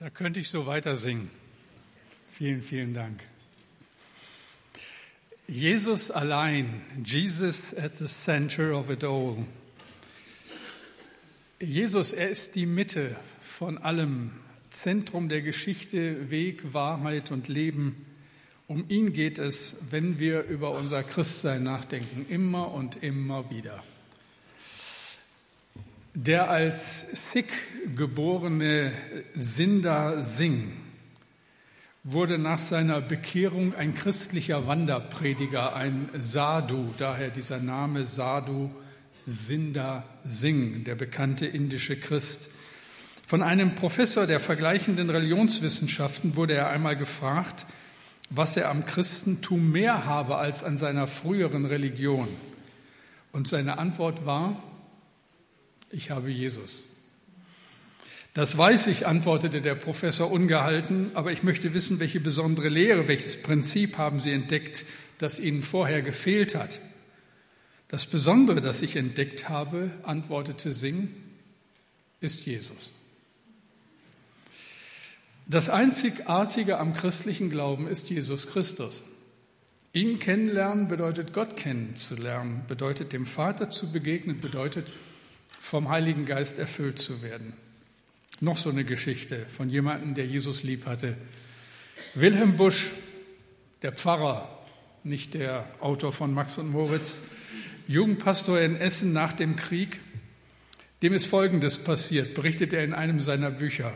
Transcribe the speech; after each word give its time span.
Da 0.00 0.10
könnte 0.10 0.40
ich 0.40 0.48
so 0.48 0.66
weiter 0.66 0.96
singen. 0.96 1.30
Vielen, 2.32 2.62
vielen 2.62 2.94
Dank. 2.94 3.20
Jesus 5.46 6.10
allein, 6.10 6.82
Jesus 7.04 7.72
at 7.74 7.96
the 7.98 8.06
center 8.06 8.76
of 8.76 8.90
it 8.90 9.04
all. 9.04 9.36
Jesus, 11.60 12.12
er 12.12 12.28
ist 12.28 12.56
die 12.56 12.66
Mitte 12.66 13.16
von 13.40 13.78
allem, 13.78 14.32
Zentrum 14.70 15.28
der 15.28 15.42
Geschichte, 15.42 16.28
Weg, 16.30 16.74
Wahrheit 16.74 17.30
und 17.30 17.46
Leben. 17.46 18.04
Um 18.66 18.86
ihn 18.88 19.12
geht 19.12 19.38
es, 19.38 19.76
wenn 19.90 20.18
wir 20.18 20.42
über 20.44 20.72
unser 20.72 21.04
Christsein 21.04 21.62
nachdenken, 21.62 22.26
immer 22.28 22.72
und 22.72 23.02
immer 23.02 23.50
wieder. 23.50 23.84
Der 26.16 26.48
als 26.48 27.08
Sikh 27.32 27.52
geborene 27.96 28.92
Sinder 29.34 30.22
Singh 30.22 30.72
wurde 32.04 32.38
nach 32.38 32.60
seiner 32.60 33.00
Bekehrung 33.00 33.74
ein 33.74 33.94
christlicher 33.94 34.68
Wanderprediger, 34.68 35.74
ein 35.74 36.08
Sadhu, 36.16 36.94
daher 36.98 37.30
dieser 37.30 37.58
Name 37.58 38.06
Sadhu 38.06 38.70
Sinder 39.26 40.04
Singh, 40.24 40.84
der 40.84 40.94
bekannte 40.94 41.46
indische 41.46 41.96
Christ. 41.96 42.48
Von 43.26 43.42
einem 43.42 43.74
Professor 43.74 44.28
der 44.28 44.38
vergleichenden 44.38 45.10
Religionswissenschaften 45.10 46.36
wurde 46.36 46.54
er 46.54 46.68
einmal 46.68 46.94
gefragt, 46.94 47.66
was 48.30 48.56
er 48.56 48.70
am 48.70 48.84
Christentum 48.84 49.72
mehr 49.72 50.04
habe 50.04 50.36
als 50.36 50.62
an 50.62 50.78
seiner 50.78 51.08
früheren 51.08 51.64
Religion. 51.64 52.28
Und 53.32 53.48
seine 53.48 53.78
Antwort 53.78 54.24
war, 54.26 54.62
ich 55.94 56.10
habe 56.10 56.30
Jesus. 56.30 56.84
Das 58.34 58.58
weiß 58.58 58.88
ich, 58.88 59.06
antwortete 59.06 59.60
der 59.60 59.76
Professor 59.76 60.30
ungehalten, 60.30 61.12
aber 61.14 61.30
ich 61.30 61.44
möchte 61.44 61.72
wissen, 61.72 62.00
welche 62.00 62.18
besondere 62.18 62.68
Lehre, 62.68 63.06
welches 63.06 63.40
Prinzip 63.40 63.96
haben 63.96 64.18
Sie 64.18 64.32
entdeckt, 64.32 64.84
das 65.18 65.38
Ihnen 65.38 65.62
vorher 65.62 66.02
gefehlt 66.02 66.56
hat. 66.56 66.80
Das 67.86 68.06
Besondere, 68.06 68.60
das 68.60 68.82
ich 68.82 68.96
entdeckt 68.96 69.48
habe, 69.48 69.92
antwortete 70.02 70.72
Singh, 70.72 71.08
ist 72.20 72.44
Jesus. 72.44 72.92
Das 75.46 75.68
Einzigartige 75.68 76.78
am 76.78 76.94
christlichen 76.94 77.50
Glauben 77.50 77.86
ist 77.86 78.10
Jesus 78.10 78.48
Christus. 78.48 79.04
Ihn 79.92 80.18
kennenlernen 80.18 80.88
bedeutet 80.88 81.32
Gott 81.32 81.56
kennenzulernen, 81.56 82.62
bedeutet 82.66 83.12
dem 83.12 83.26
Vater 83.26 83.70
zu 83.70 83.92
begegnen, 83.92 84.40
bedeutet 84.40 84.88
vom 85.64 85.88
Heiligen 85.88 86.26
Geist 86.26 86.58
erfüllt 86.58 86.98
zu 86.98 87.22
werden. 87.22 87.54
Noch 88.40 88.58
so 88.58 88.68
eine 88.68 88.84
Geschichte 88.84 89.46
von 89.46 89.70
jemandem, 89.70 90.14
der 90.14 90.26
Jesus 90.26 90.62
lieb 90.62 90.84
hatte. 90.84 91.16
Wilhelm 92.14 92.56
Busch, 92.56 92.90
der 93.80 93.92
Pfarrer, 93.92 94.62
nicht 95.04 95.32
der 95.32 95.66
Autor 95.80 96.12
von 96.12 96.34
Max 96.34 96.58
und 96.58 96.70
Moritz, 96.70 97.18
Jugendpastor 97.88 98.60
in 98.60 98.76
Essen 98.76 99.14
nach 99.14 99.32
dem 99.32 99.56
Krieg, 99.56 100.00
dem 101.00 101.14
ist 101.14 101.26
Folgendes 101.26 101.78
passiert, 101.78 102.34
berichtet 102.34 102.74
er 102.74 102.84
in 102.84 102.92
einem 102.92 103.22
seiner 103.22 103.50
Bücher. 103.50 103.94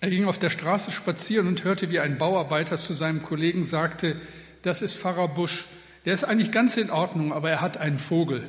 Er 0.00 0.10
ging 0.10 0.26
auf 0.26 0.38
der 0.38 0.50
Straße 0.50 0.92
spazieren 0.92 1.48
und 1.48 1.64
hörte, 1.64 1.90
wie 1.90 1.98
ein 1.98 2.16
Bauarbeiter 2.16 2.78
zu 2.78 2.92
seinem 2.92 3.22
Kollegen 3.22 3.64
sagte, 3.64 4.20
das 4.62 4.82
ist 4.82 4.96
Pfarrer 4.96 5.26
Busch, 5.26 5.64
der 6.04 6.14
ist 6.14 6.22
eigentlich 6.22 6.52
ganz 6.52 6.76
in 6.76 6.90
Ordnung, 6.90 7.32
aber 7.32 7.50
er 7.50 7.60
hat 7.60 7.76
einen 7.76 7.98
Vogel. 7.98 8.48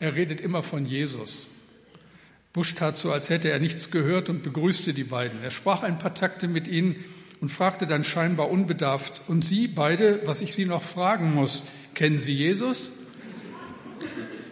Er 0.00 0.16
redet 0.16 0.40
immer 0.40 0.62
von 0.62 0.86
Jesus. 0.86 1.46
Busch 2.54 2.74
tat 2.74 2.98
so, 2.98 3.12
als 3.12 3.28
hätte 3.28 3.50
er 3.50 3.60
nichts 3.60 3.90
gehört 3.90 4.28
und 4.28 4.42
begrüßte 4.42 4.94
die 4.94 5.04
beiden. 5.04 5.42
Er 5.42 5.50
sprach 5.50 5.82
ein 5.82 5.98
paar 5.98 6.14
Takte 6.14 6.48
mit 6.48 6.66
ihnen 6.66 6.96
und 7.40 7.50
fragte 7.50 7.86
dann 7.86 8.02
scheinbar 8.02 8.50
unbedarft, 8.50 9.22
und 9.28 9.44
Sie 9.44 9.68
beide, 9.68 10.26
was 10.26 10.40
ich 10.40 10.54
Sie 10.54 10.64
noch 10.64 10.82
fragen 10.82 11.34
muss, 11.34 11.64
kennen 11.94 12.18
Sie 12.18 12.32
Jesus? 12.32 12.92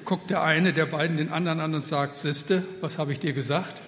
Guckt 0.04 0.30
der 0.30 0.42
eine 0.42 0.72
der 0.72 0.86
beiden 0.86 1.16
den 1.16 1.30
anderen 1.30 1.60
an 1.60 1.74
und 1.74 1.84
sagt, 1.84 2.16
Siste, 2.16 2.64
was 2.80 2.98
habe 2.98 3.12
ich 3.12 3.18
dir 3.18 3.32
gesagt? 3.32 3.82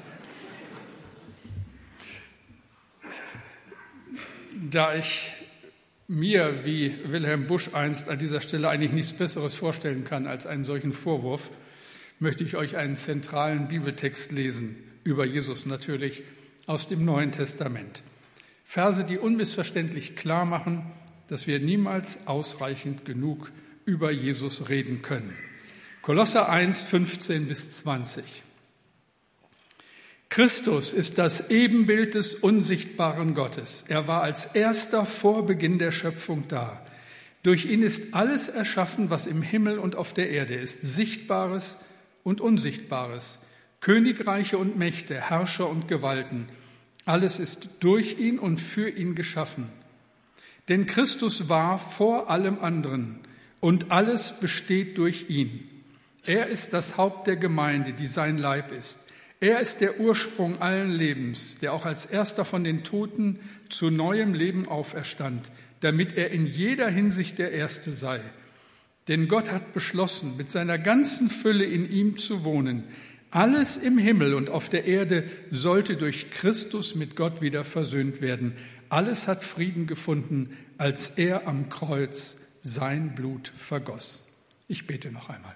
Da 4.70 4.94
ich 4.94 5.32
mir, 6.10 6.65
wie 6.65 6.93
Wilhelm 7.04 7.47
Busch 7.47 7.71
einst 7.72 8.09
an 8.09 8.19
dieser 8.19 8.41
Stelle 8.41 8.69
eigentlich 8.69 8.91
nichts 8.91 9.12
Besseres 9.12 9.54
vorstellen 9.54 10.03
kann 10.03 10.26
als 10.26 10.44
einen 10.44 10.65
solchen 10.65 10.93
Vorwurf, 10.93 11.50
möchte 12.19 12.43
ich 12.43 12.56
euch 12.56 12.76
einen 12.76 12.97
zentralen 12.97 13.69
Bibeltext 13.69 14.32
lesen, 14.32 14.75
über 15.04 15.25
Jesus 15.25 15.66
natürlich, 15.66 16.25
aus 16.66 16.88
dem 16.88 17.04
Neuen 17.04 17.31
Testament. 17.31 18.03
Verse, 18.65 19.04
die 19.04 19.19
unmissverständlich 19.19 20.16
klar 20.16 20.44
machen, 20.44 20.84
dass 21.28 21.47
wir 21.47 21.60
niemals 21.60 22.27
ausreichend 22.27 23.04
genug 23.04 23.53
über 23.84 24.10
Jesus 24.10 24.69
reden 24.69 25.03
können. 25.03 25.32
Kolosser 26.03 26.48
1, 26.48 26.82
15 26.82 27.47
bis 27.47 27.71
20. 27.71 28.25
Christus 30.30 30.92
ist 30.92 31.18
das 31.18 31.50
Ebenbild 31.50 32.14
des 32.14 32.36
unsichtbaren 32.36 33.34
Gottes. 33.34 33.84
Er 33.88 34.06
war 34.06 34.22
als 34.22 34.46
erster 34.46 35.04
vor 35.04 35.44
Beginn 35.44 35.80
der 35.80 35.91
Schöpfung 35.91 36.44
da. 36.46 36.80
Durch 37.42 37.66
ihn 37.66 37.82
ist 37.82 38.14
alles 38.14 38.48
erschaffen, 38.48 39.10
was 39.10 39.26
im 39.26 39.42
Himmel 39.42 39.80
und 39.80 39.96
auf 39.96 40.14
der 40.14 40.30
Erde 40.30 40.54
ist, 40.54 40.82
Sichtbares 40.82 41.78
und 42.22 42.41
Unsichtbares, 42.41 43.41
Königreiche 43.80 44.56
und 44.56 44.78
Mächte, 44.78 45.20
Herrscher 45.20 45.68
und 45.68 45.88
Gewalten. 45.88 46.48
Alles 47.06 47.41
ist 47.41 47.68
durch 47.80 48.20
ihn 48.20 48.38
und 48.38 48.58
für 48.58 48.88
ihn 48.88 49.16
geschaffen. 49.16 49.68
Denn 50.68 50.86
Christus 50.86 51.48
war 51.48 51.80
vor 51.80 52.30
allem 52.30 52.60
anderen 52.60 53.18
und 53.58 53.91
alles 53.91 54.38
besteht 54.38 54.97
durch 54.97 55.28
ihn. 55.28 55.68
Er 56.24 56.47
ist 56.47 56.72
das 56.72 56.97
Haupt 56.97 57.26
der 57.26 57.36
Gemeinde, 57.36 57.94
die 57.94 58.06
sein 58.06 58.38
Leib 58.38 58.70
ist. 58.70 58.97
Er 59.40 59.60
ist 59.60 59.80
der 59.80 59.98
Ursprung 59.98 60.60
allen 60.60 60.90
Lebens, 60.90 61.56
der 61.62 61.72
auch 61.72 61.86
als 61.86 62.04
erster 62.04 62.44
von 62.44 62.62
den 62.62 62.84
Toten 62.84 63.40
zu 63.70 63.88
neuem 63.88 64.34
Leben 64.34 64.68
auferstand, 64.68 65.50
damit 65.80 66.16
er 66.16 66.30
in 66.30 66.46
jeder 66.46 66.90
Hinsicht 66.90 67.38
der 67.38 67.52
Erste 67.52 67.94
sei. 67.94 68.20
Denn 69.08 69.28
Gott 69.28 69.50
hat 69.50 69.72
beschlossen, 69.72 70.36
mit 70.36 70.52
seiner 70.52 70.76
ganzen 70.76 71.30
Fülle 71.30 71.64
in 71.64 71.90
ihm 71.90 72.18
zu 72.18 72.44
wohnen. 72.44 72.84
Alles 73.30 73.78
im 73.78 73.96
Himmel 73.96 74.34
und 74.34 74.50
auf 74.50 74.68
der 74.68 74.84
Erde 74.84 75.24
sollte 75.50 75.96
durch 75.96 76.30
Christus 76.30 76.94
mit 76.94 77.16
Gott 77.16 77.40
wieder 77.40 77.64
versöhnt 77.64 78.20
werden. 78.20 78.56
Alles 78.90 79.26
hat 79.26 79.42
Frieden 79.42 79.86
gefunden, 79.86 80.56
als 80.76 81.10
er 81.10 81.48
am 81.48 81.70
Kreuz 81.70 82.36
sein 82.60 83.14
Blut 83.14 83.52
vergoss. 83.56 84.26
Ich 84.68 84.86
bete 84.86 85.10
noch 85.10 85.30
einmal. 85.30 85.54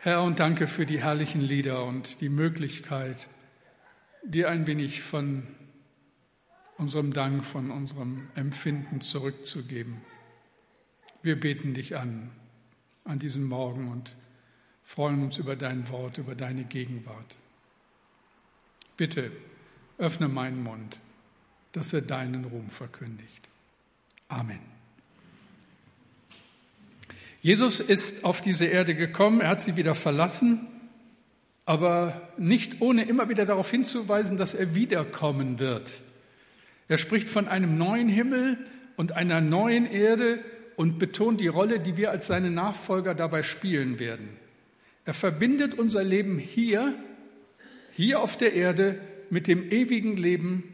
Herr, 0.00 0.22
und 0.22 0.38
danke 0.38 0.68
für 0.68 0.86
die 0.86 1.02
herrlichen 1.02 1.40
Lieder 1.40 1.84
und 1.84 2.20
die 2.20 2.28
Möglichkeit, 2.28 3.28
dir 4.22 4.48
ein 4.48 4.68
wenig 4.68 5.02
von 5.02 5.42
unserem 6.76 7.12
Dank, 7.12 7.44
von 7.44 7.72
unserem 7.72 8.28
Empfinden 8.36 9.00
zurückzugeben. 9.00 10.00
Wir 11.22 11.38
beten 11.40 11.74
dich 11.74 11.96
an, 11.96 12.30
an 13.02 13.18
diesem 13.18 13.42
Morgen 13.42 13.90
und 13.90 14.14
freuen 14.84 15.20
uns 15.24 15.38
über 15.38 15.56
dein 15.56 15.88
Wort, 15.88 16.18
über 16.18 16.36
deine 16.36 16.62
Gegenwart. 16.62 17.36
Bitte 18.96 19.32
öffne 19.98 20.28
meinen 20.28 20.62
Mund, 20.62 21.00
dass 21.72 21.92
er 21.92 22.02
deinen 22.02 22.44
Ruhm 22.44 22.70
verkündigt. 22.70 23.48
Amen. 24.28 24.77
Jesus 27.40 27.78
ist 27.78 28.24
auf 28.24 28.40
diese 28.40 28.66
Erde 28.66 28.94
gekommen, 28.94 29.40
er 29.40 29.48
hat 29.48 29.62
sie 29.62 29.76
wieder 29.76 29.94
verlassen, 29.94 30.66
aber 31.66 32.28
nicht 32.36 32.80
ohne 32.80 33.04
immer 33.04 33.28
wieder 33.28 33.46
darauf 33.46 33.70
hinzuweisen, 33.70 34.36
dass 34.36 34.54
er 34.54 34.74
wiederkommen 34.74 35.58
wird. 35.58 36.00
Er 36.88 36.98
spricht 36.98 37.28
von 37.28 37.46
einem 37.46 37.78
neuen 37.78 38.08
Himmel 38.08 38.58
und 38.96 39.12
einer 39.12 39.40
neuen 39.40 39.86
Erde 39.86 40.40
und 40.76 40.98
betont 40.98 41.40
die 41.40 41.46
Rolle, 41.46 41.78
die 41.78 41.96
wir 41.96 42.10
als 42.10 42.26
seine 42.26 42.50
Nachfolger 42.50 43.14
dabei 43.14 43.42
spielen 43.42 43.98
werden. 43.98 44.28
Er 45.04 45.14
verbindet 45.14 45.74
unser 45.74 46.02
Leben 46.02 46.38
hier, 46.38 46.94
hier 47.92 48.20
auf 48.20 48.36
der 48.36 48.54
Erde, 48.54 49.00
mit 49.30 49.46
dem 49.46 49.70
ewigen 49.70 50.16
Leben, 50.16 50.64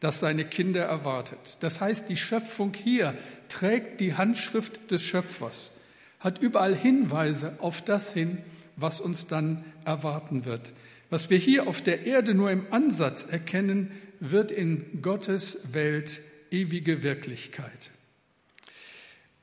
das 0.00 0.20
seine 0.20 0.44
Kinder 0.44 0.84
erwartet. 0.84 1.58
Das 1.60 1.80
heißt, 1.80 2.08
die 2.08 2.16
Schöpfung 2.16 2.72
hier 2.72 3.14
trägt 3.48 4.00
die 4.00 4.14
Handschrift 4.14 4.90
des 4.90 5.02
Schöpfers 5.02 5.72
hat 6.20 6.40
überall 6.40 6.74
Hinweise 6.74 7.56
auf 7.60 7.82
das 7.82 8.12
hin, 8.12 8.38
was 8.76 9.00
uns 9.00 9.26
dann 9.26 9.64
erwarten 9.84 10.44
wird. 10.44 10.72
Was 11.10 11.30
wir 11.30 11.38
hier 11.38 11.66
auf 11.66 11.82
der 11.82 12.06
Erde 12.06 12.34
nur 12.34 12.50
im 12.50 12.66
Ansatz 12.70 13.24
erkennen, 13.24 13.90
wird 14.20 14.50
in 14.50 15.00
Gottes 15.00 15.72
Welt 15.72 16.20
ewige 16.50 17.02
Wirklichkeit. 17.02 17.90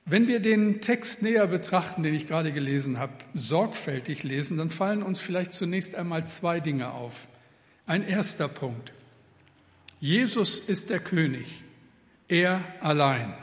Wenn 0.08 0.28
wir 0.28 0.40
den 0.40 0.82
Text 0.82 1.24
näher 1.24 1.48
betrachten, 1.48 2.04
den 2.04 2.14
ich 2.14 2.28
gerade 2.28 2.52
gelesen 2.52 3.00
habe, 3.00 3.14
sorgfältig 3.34 4.22
lesen, 4.24 4.58
dann 4.58 4.70
fallen 4.70 5.02
uns 5.02 5.20
vielleicht 5.20 5.54
zunächst 5.54 5.96
einmal 5.96 6.28
zwei 6.28 6.60
Dinge 6.60 6.92
auf. 6.92 7.28
Ein 7.88 8.08
erster 8.08 8.48
Punkt. 8.48 8.94
Jesus 10.00 10.60
ist 10.60 10.92
der 10.92 11.00
König, 11.00 11.64
er 12.28 12.64
allein. 12.82 13.34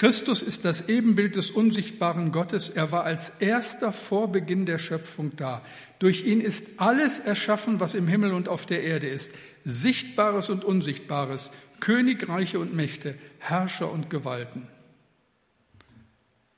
Christus 0.00 0.40
ist 0.40 0.64
das 0.64 0.88
Ebenbild 0.88 1.36
des 1.36 1.50
unsichtbaren 1.50 2.32
Gottes. 2.32 2.70
Er 2.70 2.90
war 2.90 3.04
als 3.04 3.34
erster 3.38 3.92
vor 3.92 4.32
Beginn 4.32 4.64
der 4.64 4.78
Schöpfung 4.78 5.36
da. 5.36 5.62
Durch 5.98 6.24
ihn 6.24 6.40
ist 6.40 6.80
alles 6.80 7.18
erschaffen, 7.18 7.80
was 7.80 7.94
im 7.94 8.08
Himmel 8.08 8.32
und 8.32 8.48
auf 8.48 8.64
der 8.64 8.82
Erde 8.82 9.08
ist. 9.08 9.30
Sichtbares 9.66 10.48
und 10.48 10.64
Unsichtbares, 10.64 11.50
Königreiche 11.80 12.58
und 12.58 12.72
Mächte, 12.72 13.14
Herrscher 13.40 13.92
und 13.92 14.08
Gewalten. 14.08 14.68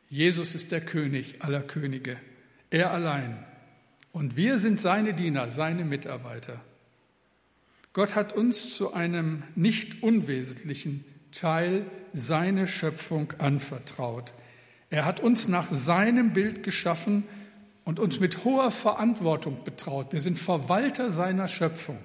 Jesus 0.09 0.55
ist 0.55 0.71
der 0.71 0.83
König 0.83 1.43
aller 1.43 1.63
Könige. 1.63 2.19
Er 2.71 2.93
allein. 2.93 3.45
Und 4.13 4.37
wir 4.37 4.59
sind 4.59 4.81
seine 4.81 5.15
Diener, 5.15 5.51
seine 5.51 5.85
Mitarbeiter. 5.85 6.61
Gott 7.93 8.15
hat 8.15 8.35
uns 8.35 8.73
zu 8.77 8.93
einem 8.93 9.43
nicht 9.57 10.05
unwesentlichen 10.05 11.05
Teil 11.33 11.87
seine 12.13 12.69
Schöpfung 12.69 13.33
anvertraut. 13.39 14.33
Er 14.91 15.05
hat 15.05 15.21
uns 15.21 15.49
nach 15.49 15.73
seinem 15.73 16.33
Bild 16.33 16.63
geschaffen 16.63 17.25
und 17.85 17.99
uns 17.99 18.21
mit 18.21 18.45
hoher 18.45 18.71
Verantwortung 18.71 19.65
betraut. 19.65 20.13
Wir 20.13 20.21
sind 20.21 20.39
Verwalter 20.39 21.11
seiner 21.11 21.49
Schöpfung. 21.49 21.99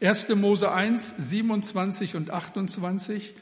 1. 0.00 0.28
Mose 0.34 0.70
1, 0.70 1.14
27 1.16 2.16
und 2.16 2.30
28. 2.30 3.34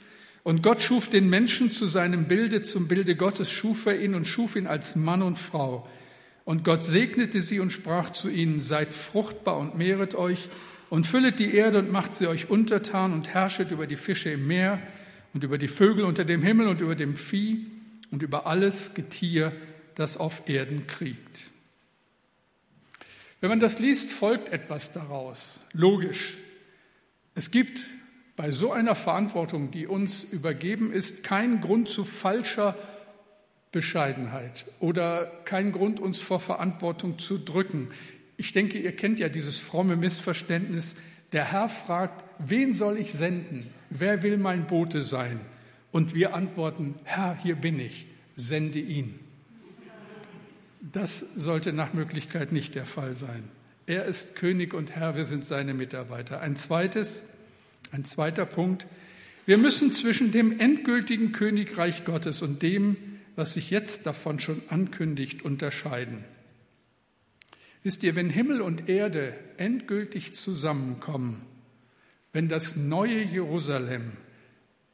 Und 0.45 0.63
Gott 0.63 0.81
schuf 0.81 1.09
den 1.09 1.31
Menschen 1.31 1.71
zu 1.71 1.87
seinem 1.87 2.27
Bilde, 2.27 2.63
zum 2.63 2.89
Bilde 2.89 3.17
Gottes 3.17 3.51
schuf 3.51 3.87
er 3.87 4.01
ihn 4.01 4.15
und 4.15 4.27
schuf 4.27 4.57
ihn 4.57 4.67
als 4.67 4.97
Mann 4.97 5.23
und 5.23 5.39
Frau. 5.39 5.89
Und 6.45 6.65
Gott 6.65 6.83
segnete 6.83 7.41
sie 7.41 7.61
und 7.61 7.71
sprach 7.71 8.11
zu 8.11 8.29
ihnen, 8.29 8.61
seid 8.61 8.93
fruchtbar 8.93 9.59
und 9.59 9.77
mehret 9.77 10.15
euch 10.15 10.49
und 10.91 11.07
füllet 11.07 11.39
die 11.39 11.55
Erde 11.55 11.79
und 11.79 11.91
macht 11.91 12.15
sie 12.15 12.27
euch 12.27 12.51
untertan 12.51 13.13
und 13.13 13.29
herrschet 13.29 13.71
über 13.71 13.87
die 13.87 13.97
Fische 13.97 14.31
im 14.31 14.47
Meer 14.47 14.81
und 15.35 15.45
über 15.45 15.59
die 15.59 15.69
Vögel 15.69 16.05
unter 16.05 16.25
dem 16.25 16.43
Himmel 16.43 16.69
und 16.69 16.81
über 16.81 16.95
dem 16.95 17.17
Vieh 17.17 17.67
und 18.11 18.23
über 18.23 18.47
alles 18.47 18.95
Getier, 18.95 19.53
das 19.95 20.17
auf 20.17 20.49
Erden 20.49 20.87
kriegt. 20.87 21.51
Wenn 23.41 23.51
man 23.51 23.61
das 23.61 23.79
liest, 23.79 24.11
folgt 24.11 24.51
etwas 24.51 24.93
daraus. 24.93 25.61
Logisch. 25.73 26.37
Es 27.35 27.51
gibt 27.51 27.87
bei 28.37 28.51
so 28.51 28.73
einer 28.73 28.95
Verantwortung, 28.95 29.71
die 29.71 29.87
uns 29.87 30.23
übergeben 30.23 30.93
ist, 30.93 31.25
keinen 31.25 31.61
Grund 31.61 31.89
zu 31.89 32.05
falscher 32.05 32.77
Bescheidenheit 33.73 34.67
oder 34.81 35.27
keinen 35.45 35.73
Grund, 35.73 35.99
uns 35.99 36.19
vor 36.19 36.41
Verantwortung 36.41 37.19
zu 37.19 37.39
drücken. 37.39 37.89
Ich 38.37 38.53
denke, 38.53 38.79
ihr 38.79 38.95
kennt 38.95 39.19
ja 39.19 39.29
dieses 39.29 39.59
fromme 39.59 39.97
Missverständnis. 39.97 40.95
Der 41.33 41.51
Herr 41.51 41.69
fragt, 41.69 42.25
wen 42.39 42.75
soll 42.75 42.99
ich 42.99 43.13
senden? 43.13 43.71
Wer 44.01 44.23
will 44.23 44.39
mein 44.39 44.67
Bote 44.67 45.03
sein? 45.03 45.41
Und 45.91 46.15
wir 46.15 46.35
antworten, 46.35 46.97
Herr, 47.05 47.37
hier 47.37 47.55
bin 47.57 47.79
ich, 47.79 48.07
sende 48.37 48.79
ihn. 48.79 49.19
Das 50.81 51.25
sollte 51.37 51.73
nach 51.73 51.93
Möglichkeit 51.93 52.51
nicht 52.51 52.75
der 52.75 52.87
Fall 52.87 53.13
sein. 53.13 53.45
Er 53.87 54.05
ist 54.07 54.35
König 54.37 54.75
und 54.75 54.97
Herr, 54.97 55.17
wir 55.17 55.25
sind 55.25 55.45
seine 55.45 55.75
Mitarbeiter. 55.75 56.41
Ein 56.41 56.57
zweites, 56.57 57.23
ein 57.91 58.05
zweiter 58.05 58.47
Punkt. 58.47 58.87
Wir 59.45 59.59
müssen 59.59 59.93
zwischen 59.93 60.33
dem 60.33 60.59
endgültigen 60.59 61.33
Königreich 61.33 62.05
Gottes 62.05 62.43
und 62.43 62.63
dem, 62.63 62.97
was 63.37 63.55
sich 63.55 63.71
jetzt 63.71 64.07
davon 64.07 64.39
schon 64.39 64.63
ankündigt, 64.69 65.43
unterscheiden. 65.43 66.25
Wisst 67.83 68.03
ihr, 68.05 68.15
wenn 68.15 68.31
Himmel 68.31 68.61
und 68.61 68.89
Erde 68.89 69.35
endgültig 69.57 70.35
zusammenkommen, 70.35 71.43
wenn 72.33 72.49
das 72.49 72.77
neue 72.77 73.23
Jerusalem 73.23 74.13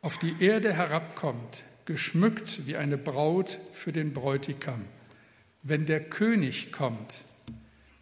auf 0.01 0.19
die 0.19 0.37
Erde 0.41 0.73
herabkommt, 0.73 1.65
geschmückt 1.85 2.67
wie 2.67 2.77
eine 2.77 2.99
Braut 2.99 3.59
für 3.73 3.93
den 3.93 4.13
Bräutigam, 4.13 4.85
wenn 5.63 5.87
der 5.87 6.01
König 6.05 6.73
kommt, 6.73 7.25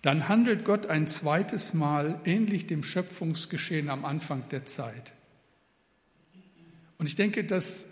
dann 0.02 0.28
handelt 0.28 0.64
Gott 0.64 0.86
ein 0.86 1.08
zweites 1.08 1.74
Mal 1.74 2.20
ähnlich 2.24 2.66
dem 2.66 2.84
Schöpfungsgeschehen 2.84 3.90
am 3.90 4.04
Anfang 4.04 4.48
der 4.50 4.64
Zeit. 4.64 5.12
Und 6.98 7.06
ich 7.06 7.16
denke, 7.16 7.44
das 7.44 7.86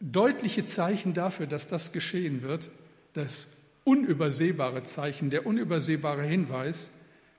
deutliche 0.00 0.66
Zeichen 0.66 1.14
dafür, 1.14 1.46
dass 1.46 1.68
das 1.68 1.92
geschehen 1.92 2.42
wird, 2.42 2.70
das 3.14 3.48
unübersehbare 3.84 4.82
Zeichen, 4.82 5.30
der 5.30 5.46
unübersehbare 5.46 6.24
Hinweis, 6.24 6.90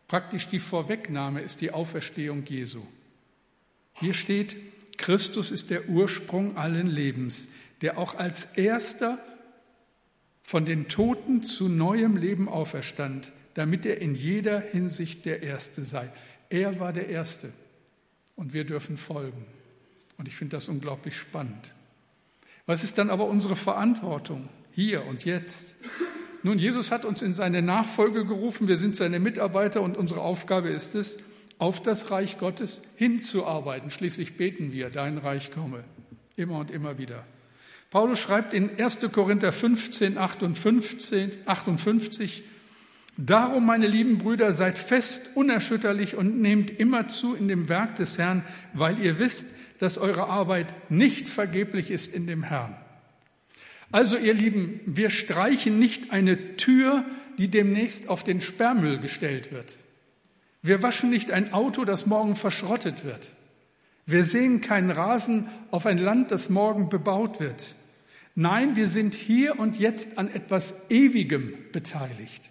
praktisch 0.07 0.47
die 0.47 0.59
Vorwegnahme 0.59 1.41
ist 1.41 1.61
die 1.61 1.71
Auferstehung 1.71 2.45
Jesu. 2.45 2.83
Hier 4.03 4.13
steht, 4.13 4.57
Christus 4.97 5.49
ist 5.49 5.69
der 5.69 5.87
Ursprung 5.87 6.57
allen 6.57 6.87
Lebens, 6.87 7.47
der 7.81 7.97
auch 7.97 8.15
als 8.15 8.49
erster 8.55 9.17
von 10.41 10.65
den 10.65 10.89
Toten 10.89 11.43
zu 11.43 11.69
neuem 11.69 12.17
Leben 12.17 12.49
auferstand, 12.49 13.31
damit 13.53 13.85
er 13.85 14.01
in 14.01 14.13
jeder 14.13 14.59
Hinsicht 14.59 15.23
der 15.23 15.41
Erste 15.41 15.85
sei. 15.85 16.11
Er 16.49 16.81
war 16.81 16.91
der 16.91 17.07
Erste 17.07 17.53
und 18.35 18.51
wir 18.51 18.65
dürfen 18.65 18.97
folgen. 18.97 19.45
Und 20.17 20.27
ich 20.27 20.35
finde 20.35 20.57
das 20.57 20.67
unglaublich 20.67 21.15
spannend. 21.15 21.73
Was 22.65 22.83
ist 22.83 22.97
dann 22.97 23.09
aber 23.09 23.27
unsere 23.27 23.55
Verantwortung 23.55 24.49
hier 24.73 25.05
und 25.05 25.23
jetzt? 25.23 25.75
Nun, 26.43 26.59
Jesus 26.59 26.91
hat 26.91 27.05
uns 27.05 27.21
in 27.21 27.33
seine 27.33 27.61
Nachfolge 27.61 28.25
gerufen, 28.25 28.67
wir 28.67 28.75
sind 28.75 28.97
seine 28.97 29.21
Mitarbeiter 29.21 29.81
und 29.81 29.95
unsere 29.95 30.19
Aufgabe 30.19 30.71
ist 30.71 30.93
es, 30.93 31.19
auf 31.57 31.81
das 31.81 32.11
Reich 32.11 32.37
Gottes 32.37 32.81
hinzuarbeiten. 32.95 33.89
Schließlich 33.89 34.37
beten 34.37 34.71
wir, 34.71 34.89
dein 34.89 35.17
Reich 35.17 35.51
komme, 35.51 35.83
immer 36.35 36.59
und 36.59 36.71
immer 36.71 36.97
wieder. 36.97 37.23
Paulus 37.89 38.19
schreibt 38.19 38.53
in 38.53 38.79
1. 38.79 38.99
Korinther 39.11 39.51
15, 39.51 40.17
58, 40.17 41.31
58 41.45 42.43
Darum, 43.17 43.65
meine 43.65 43.85
lieben 43.85 44.17
Brüder, 44.17 44.53
seid 44.53 44.79
fest, 44.79 45.21
unerschütterlich 45.35 46.15
und 46.15 46.41
nehmt 46.41 46.71
immer 46.79 47.07
zu 47.07 47.35
in 47.35 47.47
dem 47.47 47.69
Werk 47.69 47.95
des 47.97 48.17
Herrn, 48.17 48.43
weil 48.73 48.99
ihr 48.99 49.19
wisst, 49.19 49.45
dass 49.77 49.99
eure 49.99 50.29
Arbeit 50.29 50.73
nicht 50.89 51.29
vergeblich 51.29 51.91
ist 51.91 52.13
in 52.13 52.25
dem 52.25 52.41
Herrn. 52.41 52.75
Also, 53.91 54.17
ihr 54.17 54.33
Lieben, 54.33 54.79
wir 54.85 55.11
streichen 55.11 55.77
nicht 55.77 56.11
eine 56.11 56.55
Tür, 56.57 57.05
die 57.37 57.49
demnächst 57.49 58.09
auf 58.09 58.23
den 58.23 58.41
Sperrmüll 58.41 58.97
gestellt 58.97 59.51
wird. 59.51 59.77
Wir 60.63 60.81
waschen 60.81 61.09
nicht 61.09 61.29
ein 61.29 61.53
Auto, 61.53 61.83
das 61.83 62.05
morgen 62.05 62.35
verschrottet 62.35 63.03
wird. 63.03 63.31
Wir 64.05 64.23
sehen 64.23 64.61
keinen 64.61 64.91
Rasen 64.91 65.49
auf 65.71 65.85
ein 65.85 65.97
Land, 65.97 66.31
das 66.31 66.49
morgen 66.49 66.89
bebaut 66.89 67.39
wird. 67.39 67.75
Nein, 68.33 68.75
wir 68.75 68.87
sind 68.87 69.13
hier 69.13 69.59
und 69.59 69.77
jetzt 69.77 70.17
an 70.17 70.33
etwas 70.33 70.73
Ewigem 70.89 71.53
beteiligt. 71.71 72.49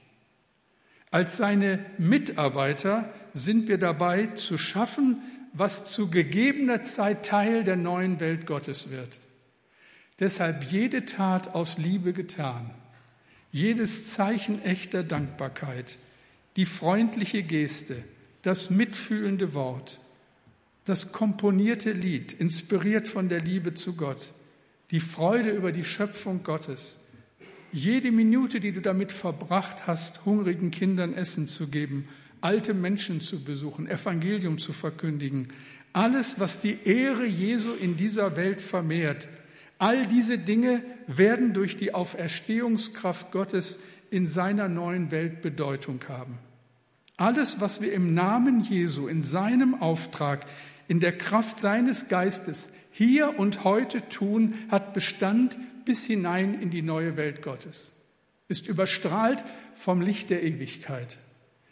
Als 1.10 1.36
seine 1.36 1.84
Mitarbeiter 1.98 3.12
sind 3.32 3.66
wir 3.66 3.78
dabei 3.78 4.26
zu 4.26 4.58
schaffen, 4.58 5.22
was 5.52 5.84
zu 5.84 6.08
gegebener 6.08 6.82
Zeit 6.82 7.26
Teil 7.26 7.64
der 7.64 7.76
neuen 7.76 8.20
Welt 8.20 8.46
Gottes 8.46 8.90
wird. 8.90 9.20
Deshalb 10.20 10.64
jede 10.64 11.04
Tat 11.04 11.54
aus 11.54 11.78
Liebe 11.78 12.12
getan, 12.12 12.70
jedes 13.50 14.12
Zeichen 14.12 14.62
echter 14.62 15.02
Dankbarkeit, 15.02 15.98
die 16.56 16.66
freundliche 16.66 17.42
Geste, 17.42 18.02
das 18.42 18.70
mitfühlende 18.70 19.54
Wort, 19.54 20.00
das 20.84 21.12
komponierte 21.12 21.92
Lied, 21.92 22.32
inspiriert 22.32 23.08
von 23.08 23.28
der 23.28 23.40
Liebe 23.40 23.74
zu 23.74 23.94
Gott, 23.94 24.32
die 24.90 25.00
Freude 25.00 25.50
über 25.50 25.72
die 25.72 25.84
Schöpfung 25.84 26.42
Gottes, 26.42 26.98
jede 27.72 28.12
Minute, 28.12 28.60
die 28.60 28.72
du 28.72 28.82
damit 28.82 29.12
verbracht 29.12 29.86
hast, 29.86 30.26
hungrigen 30.26 30.70
Kindern 30.70 31.14
Essen 31.14 31.48
zu 31.48 31.68
geben, 31.68 32.06
alte 32.42 32.74
Menschen 32.74 33.20
zu 33.22 33.42
besuchen, 33.42 33.88
Evangelium 33.88 34.58
zu 34.58 34.72
verkündigen, 34.72 35.48
alles, 35.94 36.38
was 36.38 36.60
die 36.60 36.78
Ehre 36.84 37.26
Jesu 37.26 37.72
in 37.74 37.96
dieser 37.96 38.36
Welt 38.36 38.60
vermehrt, 38.60 39.28
all 39.78 40.06
diese 40.06 40.38
Dinge 40.38 40.82
werden 41.06 41.54
durch 41.54 41.76
die 41.76 41.94
Auferstehungskraft 41.94 43.32
Gottes 43.32 43.78
in 44.12 44.26
seiner 44.26 44.68
neuen 44.68 45.10
Welt 45.10 45.40
Bedeutung 45.40 46.00
haben. 46.08 46.38
Alles, 47.16 47.60
was 47.60 47.80
wir 47.80 47.92
im 47.92 48.14
Namen 48.14 48.62
Jesu, 48.62 49.08
in 49.08 49.22
seinem 49.22 49.80
Auftrag, 49.80 50.44
in 50.86 51.00
der 51.00 51.16
Kraft 51.16 51.60
seines 51.60 52.08
Geistes 52.08 52.68
hier 52.90 53.38
und 53.38 53.64
heute 53.64 54.08
tun, 54.08 54.54
hat 54.70 54.92
Bestand 54.92 55.56
bis 55.84 56.04
hinein 56.04 56.60
in 56.60 56.70
die 56.70 56.82
neue 56.82 57.16
Welt 57.16 57.42
Gottes, 57.42 57.92
ist 58.48 58.68
überstrahlt 58.68 59.44
vom 59.74 60.00
Licht 60.02 60.30
der 60.30 60.42
Ewigkeit. 60.42 61.18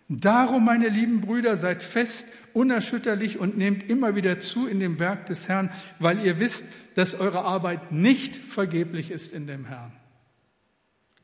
Darum, 0.08 0.64
meine 0.64 0.88
lieben 0.88 1.20
Brüder, 1.20 1.56
seid 1.56 1.82
fest, 1.82 2.26
unerschütterlich 2.52 3.38
und 3.38 3.56
nehmt 3.56 3.88
immer 3.88 4.16
wieder 4.16 4.40
zu 4.40 4.66
in 4.66 4.80
dem 4.80 4.98
Werk 4.98 5.26
des 5.26 5.48
Herrn, 5.48 5.70
weil 5.98 6.24
ihr 6.24 6.40
wisst, 6.40 6.64
dass 6.94 7.14
eure 7.14 7.44
Arbeit 7.44 7.92
nicht 7.92 8.36
vergeblich 8.36 9.10
ist 9.10 9.32
in 9.32 9.46
dem 9.46 9.66
Herrn. 9.66 9.92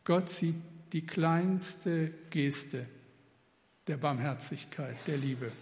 Gott 0.05 0.29
sieht 0.29 0.55
die 0.97 1.05
kleinste 1.05 2.11
Geste 2.31 2.87
der 3.87 3.99
Barmherzigkeit, 3.99 4.97
der 5.07 5.19
Liebe. 5.19 5.53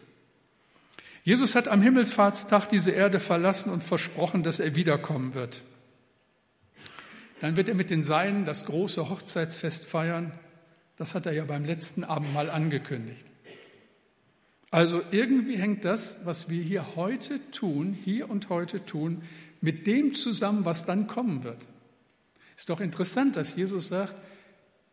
Jesus 1.24 1.56
hat 1.56 1.66
am 1.66 1.82
Himmelsfahrtstag 1.82 2.68
diese 2.68 2.92
Erde 2.92 3.18
verlassen 3.18 3.72
und 3.72 3.82
versprochen, 3.82 4.44
dass 4.44 4.60
er 4.60 4.76
wiederkommen 4.76 5.34
wird. 5.34 5.62
Dann 7.40 7.56
wird 7.56 7.68
er 7.68 7.74
mit 7.74 7.90
den 7.90 8.04
Seinen 8.04 8.44
das 8.44 8.64
große 8.66 9.10
Hochzeitsfest 9.10 9.84
feiern. 9.84 10.30
Das 10.94 11.16
hat 11.16 11.26
er 11.26 11.32
ja 11.32 11.44
beim 11.44 11.64
letzten 11.64 12.04
Abendmahl 12.04 12.48
angekündigt. 12.48 13.24
Also 14.70 15.02
irgendwie 15.10 15.56
hängt 15.56 15.84
das, 15.84 16.18
was 16.24 16.48
wir 16.48 16.62
hier 16.62 16.94
heute 16.94 17.40
tun, 17.50 17.92
hier 17.92 18.30
und 18.30 18.50
heute 18.50 18.84
tun, 18.84 19.22
mit 19.60 19.88
dem 19.88 20.14
zusammen, 20.14 20.64
was 20.64 20.84
dann 20.84 21.08
kommen 21.08 21.42
wird. 21.42 21.66
Ist 22.56 22.70
doch 22.70 22.78
interessant, 22.78 23.34
dass 23.34 23.56
Jesus 23.56 23.88
sagt, 23.88 24.14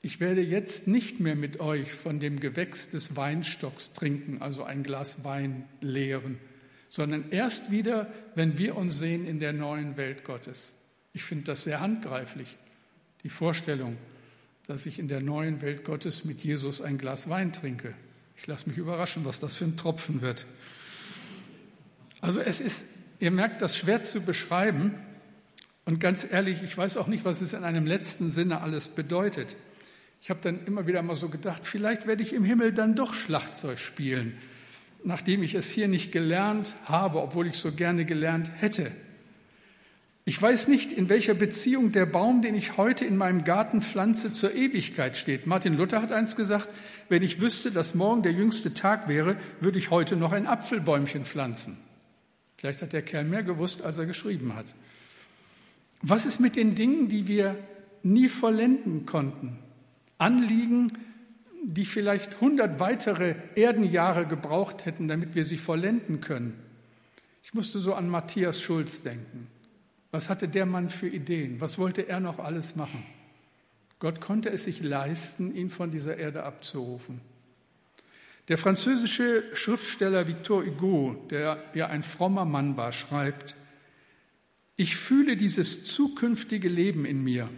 ich 0.01 0.19
werde 0.19 0.41
jetzt 0.41 0.87
nicht 0.87 1.19
mehr 1.19 1.35
mit 1.35 1.59
euch 1.59 1.93
von 1.93 2.19
dem 2.19 2.39
Gewächs 2.39 2.89
des 2.89 3.15
Weinstocks 3.15 3.93
trinken, 3.93 4.41
also 4.41 4.63
ein 4.63 4.83
Glas 4.83 5.23
Wein 5.23 5.65
leeren, 5.79 6.39
sondern 6.89 7.29
erst 7.29 7.69
wieder, 7.71 8.11
wenn 8.35 8.57
wir 8.57 8.75
uns 8.77 8.97
sehen 8.97 9.25
in 9.25 9.39
der 9.39 9.53
neuen 9.53 9.97
Welt 9.97 10.23
Gottes. 10.23 10.73
Ich 11.13 11.23
finde 11.23 11.45
das 11.45 11.63
sehr 11.63 11.81
handgreiflich, 11.81 12.57
die 13.23 13.29
Vorstellung, 13.29 13.97
dass 14.67 14.85
ich 14.85 14.97
in 14.97 15.07
der 15.07 15.21
neuen 15.21 15.61
Welt 15.61 15.83
Gottes 15.83 16.25
mit 16.25 16.43
Jesus 16.43 16.81
ein 16.81 16.97
Glas 16.97 17.29
Wein 17.29 17.53
trinke. 17.53 17.93
Ich 18.37 18.47
lasse 18.47 18.69
mich 18.69 18.77
überraschen, 18.77 19.23
was 19.23 19.39
das 19.39 19.55
für 19.55 19.65
ein 19.65 19.77
Tropfen 19.77 20.21
wird. 20.21 20.45
Also 22.21 22.39
es 22.39 22.59
ist, 22.59 22.87
ihr 23.19 23.31
merkt 23.31 23.61
das 23.61 23.77
schwer 23.77 24.01
zu 24.01 24.21
beschreiben. 24.21 24.95
Und 25.85 25.99
ganz 25.99 26.25
ehrlich, 26.29 26.63
ich 26.63 26.75
weiß 26.75 26.97
auch 26.97 27.07
nicht, 27.07 27.25
was 27.25 27.41
es 27.41 27.53
in 27.53 27.63
einem 27.63 27.85
letzten 27.85 28.31
Sinne 28.31 28.61
alles 28.61 28.87
bedeutet. 28.87 29.55
Ich 30.21 30.29
habe 30.29 30.39
dann 30.41 30.65
immer 30.65 30.85
wieder 30.85 31.01
mal 31.01 31.15
so 31.15 31.29
gedacht, 31.29 31.65
vielleicht 31.65 32.05
werde 32.05 32.21
ich 32.21 32.33
im 32.33 32.43
Himmel 32.43 32.73
dann 32.73 32.95
doch 32.95 33.13
Schlagzeug 33.13 33.79
spielen, 33.79 34.37
nachdem 35.03 35.41
ich 35.41 35.55
es 35.55 35.69
hier 35.69 35.87
nicht 35.87 36.11
gelernt 36.11 36.75
habe, 36.85 37.21
obwohl 37.21 37.47
ich 37.47 37.57
so 37.57 37.71
gerne 37.71 38.05
gelernt 38.05 38.51
hätte. 38.55 38.91
Ich 40.23 40.39
weiß 40.39 40.67
nicht, 40.67 40.91
in 40.91 41.09
welcher 41.09 41.33
Beziehung 41.33 41.91
der 41.91 42.05
Baum, 42.05 42.43
den 42.43 42.53
ich 42.53 42.77
heute 42.77 43.05
in 43.05 43.17
meinem 43.17 43.43
Garten 43.43 43.81
pflanze, 43.81 44.31
zur 44.31 44.53
Ewigkeit 44.53 45.17
steht. 45.17 45.47
Martin 45.47 45.75
Luther 45.75 46.03
hat 46.03 46.11
einst 46.11 46.37
gesagt, 46.37 46.69
wenn 47.09 47.23
ich 47.23 47.41
wüsste, 47.41 47.71
dass 47.71 47.95
morgen 47.95 48.21
der 48.21 48.31
jüngste 48.31 48.75
Tag 48.75 49.07
wäre, 49.07 49.35
würde 49.59 49.79
ich 49.79 49.89
heute 49.89 50.15
noch 50.15 50.31
ein 50.31 50.45
Apfelbäumchen 50.45 51.25
pflanzen. 51.25 51.77
Vielleicht 52.57 52.83
hat 52.83 52.93
der 52.93 53.01
Kerl 53.01 53.23
mehr 53.23 53.41
gewusst, 53.41 53.81
als 53.81 53.97
er 53.97 54.05
geschrieben 54.05 54.55
hat. 54.55 54.75
Was 56.03 56.27
ist 56.27 56.39
mit 56.39 56.55
den 56.55 56.75
Dingen, 56.75 57.07
die 57.07 57.27
wir 57.27 57.57
nie 58.03 58.29
vollenden 58.29 59.07
konnten? 59.07 59.57
Anliegen, 60.21 60.91
die 61.63 61.85
vielleicht 61.85 62.41
hundert 62.41 62.79
weitere 62.79 63.35
Erdenjahre 63.55 64.25
gebraucht 64.25 64.85
hätten, 64.85 65.07
damit 65.07 65.35
wir 65.35 65.45
sie 65.45 65.57
vollenden 65.57 66.21
können. 66.21 66.59
Ich 67.43 67.53
musste 67.53 67.79
so 67.79 67.93
an 67.93 68.07
Matthias 68.07 68.61
Schulz 68.61 69.01
denken. 69.01 69.47
Was 70.11 70.29
hatte 70.29 70.47
der 70.47 70.65
Mann 70.65 70.89
für 70.89 71.07
Ideen? 71.07 71.59
Was 71.59 71.79
wollte 71.79 72.07
er 72.07 72.19
noch 72.19 72.39
alles 72.39 72.75
machen? 72.75 73.03
Gott 73.99 74.21
konnte 74.21 74.49
es 74.49 74.65
sich 74.65 74.81
leisten, 74.81 75.55
ihn 75.55 75.69
von 75.69 75.91
dieser 75.91 76.17
Erde 76.17 76.43
abzurufen. 76.43 77.21
Der 78.47 78.57
französische 78.57 79.43
Schriftsteller 79.53 80.27
Victor 80.27 80.65
Hugo, 80.65 81.15
der 81.29 81.63
ja 81.73 81.87
ein 81.87 82.03
frommer 82.03 82.45
Mann 82.45 82.77
war, 82.77 82.91
schreibt, 82.91 83.55
ich 84.75 84.95
fühle 84.95 85.37
dieses 85.37 85.85
zukünftige 85.85 86.67
Leben 86.67 87.05
in 87.05 87.23
mir. 87.23 87.49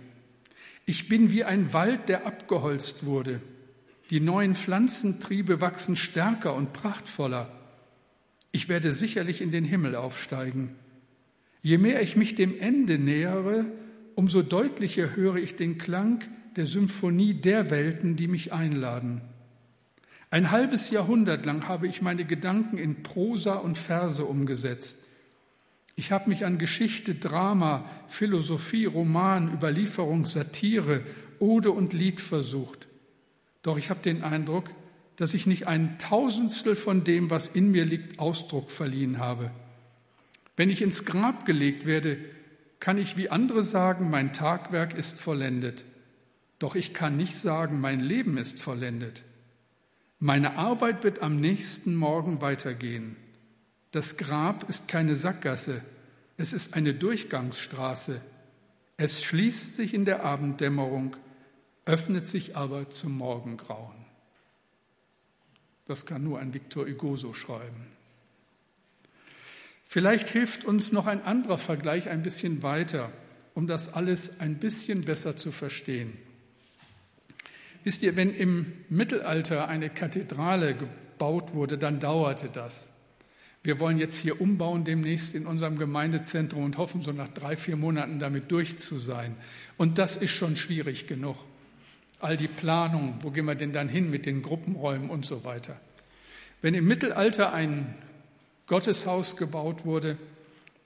Ich 0.85 1.07
bin 1.07 1.31
wie 1.31 1.43
ein 1.43 1.73
Wald, 1.73 2.09
der 2.09 2.25
abgeholzt 2.25 3.05
wurde. 3.05 3.41
Die 4.09 4.19
neuen 4.19 4.53
Pflanzentriebe 4.53 5.61
wachsen 5.61 5.95
stärker 5.95 6.53
und 6.55 6.73
prachtvoller. 6.73 7.51
Ich 8.51 8.69
werde 8.69 8.91
sicherlich 8.91 9.41
in 9.41 9.51
den 9.51 9.63
Himmel 9.63 9.95
aufsteigen. 9.95 10.75
Je 11.61 11.77
mehr 11.77 12.01
ich 12.01 12.15
mich 12.15 12.35
dem 12.35 12.59
Ende 12.59 12.99
nähere, 12.99 13.65
umso 14.15 14.41
deutlicher 14.41 15.15
höre 15.15 15.37
ich 15.37 15.55
den 15.55 15.77
Klang 15.77 16.23
der 16.55 16.65
Symphonie 16.65 17.33
der 17.33 17.71
Welten, 17.71 18.15
die 18.15 18.27
mich 18.27 18.53
einladen. 18.53 19.21
Ein 20.29 20.51
halbes 20.51 20.89
Jahrhundert 20.89 21.45
lang 21.45 21.67
habe 21.67 21.87
ich 21.87 22.01
meine 22.01 22.25
Gedanken 22.25 22.77
in 22.77 23.03
Prosa 23.03 23.53
und 23.55 23.77
Verse 23.77 24.23
umgesetzt. 24.25 25.02
Ich 25.95 26.11
habe 26.11 26.29
mich 26.29 26.45
an 26.45 26.57
Geschichte, 26.57 27.15
Drama, 27.15 27.85
Philosophie, 28.07 28.85
Roman, 28.85 29.53
Überlieferung, 29.53 30.25
Satire, 30.25 31.01
Ode 31.39 31.71
und 31.71 31.93
Lied 31.93 32.19
versucht. 32.19 32.87
Doch 33.61 33.77
ich 33.77 33.89
habe 33.89 34.01
den 34.01 34.23
Eindruck, 34.23 34.69
dass 35.17 35.33
ich 35.33 35.45
nicht 35.45 35.67
ein 35.67 35.99
Tausendstel 35.99 36.75
von 36.75 37.03
dem, 37.03 37.29
was 37.29 37.47
in 37.47 37.71
mir 37.71 37.85
liegt, 37.85 38.19
Ausdruck 38.19 38.71
verliehen 38.71 39.19
habe. 39.19 39.51
Wenn 40.55 40.69
ich 40.69 40.81
ins 40.81 41.05
Grab 41.05 41.45
gelegt 41.45 41.85
werde, 41.85 42.17
kann 42.79 42.97
ich 42.97 43.15
wie 43.15 43.29
andere 43.29 43.63
sagen, 43.63 44.09
mein 44.09 44.33
Tagwerk 44.33 44.95
ist 44.95 45.19
vollendet. 45.19 45.85
Doch 46.59 46.75
ich 46.75 46.93
kann 46.93 47.17
nicht 47.17 47.35
sagen, 47.35 47.79
mein 47.79 47.99
Leben 47.99 48.37
ist 48.37 48.59
vollendet. 48.61 49.23
Meine 50.19 50.55
Arbeit 50.57 51.03
wird 51.03 51.21
am 51.21 51.39
nächsten 51.39 51.95
Morgen 51.95 52.41
weitergehen. 52.41 53.15
Das 53.93 54.17
Grab 54.17 54.67
ist 54.69 54.87
keine 54.87 55.15
Sackgasse, 55.15 55.83
es 56.35 56.51
ist 56.51 56.73
eine 56.73 56.95
Durchgangsstraße. 56.95 58.21
Es 58.97 59.23
schließt 59.23 59.75
sich 59.75 59.93
in 59.93 60.03
der 60.03 60.25
Abenddämmerung, 60.25 61.15
öffnet 61.85 62.25
sich 62.25 62.57
aber 62.57 62.89
zum 62.89 63.15
Morgengrauen. 63.15 64.05
Das 65.85 66.07
kann 66.07 66.23
nur 66.23 66.39
ein 66.39 66.55
Victor 66.55 66.87
Hugo 66.87 67.17
so 67.17 67.35
schreiben. 67.35 67.85
Vielleicht 69.85 70.29
hilft 70.29 70.65
uns 70.65 70.91
noch 70.91 71.05
ein 71.05 71.21
anderer 71.23 71.59
Vergleich 71.59 72.09
ein 72.09 72.23
bisschen 72.23 72.63
weiter, 72.63 73.11
um 73.53 73.67
das 73.67 73.93
alles 73.93 74.39
ein 74.39 74.57
bisschen 74.57 75.01
besser 75.01 75.37
zu 75.37 75.51
verstehen. 75.51 76.17
Wisst 77.83 78.01
ihr, 78.01 78.15
wenn 78.15 78.33
im 78.33 78.73
Mittelalter 78.89 79.67
eine 79.67 79.91
Kathedrale 79.91 80.73
gebaut 80.73 81.53
wurde, 81.53 81.77
dann 81.77 81.99
dauerte 81.99 82.49
das. 82.49 82.89
Wir 83.63 83.79
wollen 83.79 83.97
jetzt 83.97 84.17
hier 84.17 84.41
umbauen 84.41 84.83
demnächst 84.83 85.35
in 85.35 85.47
unserem 85.47 85.77
Gemeindezentrum 85.77 86.65
und 86.65 86.77
hoffen, 86.77 87.01
so 87.01 87.11
nach 87.11 87.29
drei, 87.29 87.55
vier 87.55 87.77
Monaten 87.77 88.19
damit 88.19 88.51
durch 88.51 88.77
zu 88.77 88.99
sein. 88.99 89.35
Und 89.77 89.97
das 89.97 90.17
ist 90.17 90.31
schon 90.31 90.57
schwierig 90.57 91.07
genug. 91.07 91.37
All 92.19 92.35
die 92.35 92.49
Planung, 92.49 93.15
wo 93.21 93.31
gehen 93.31 93.45
wir 93.45 93.55
denn 93.55 93.71
dann 93.71 93.87
hin 93.87 94.09
mit 94.09 94.25
den 94.25 94.41
Gruppenräumen 94.41 95.09
und 95.09 95.25
so 95.25 95.45
weiter. 95.45 95.79
Wenn 96.61 96.73
im 96.73 96.85
Mittelalter 96.87 97.53
ein 97.53 97.95
Gotteshaus 98.67 99.37
gebaut 99.37 99.85
wurde, 99.85 100.17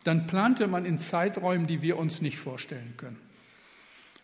dann 0.04 0.28
plante 0.28 0.68
man 0.68 0.86
in 0.86 1.00
Zeiträumen, 1.00 1.68
die 1.68 1.82
wir 1.82 1.98
uns 1.98 2.22
nicht 2.22 2.38
vorstellen 2.38 2.94
können. 2.98 3.18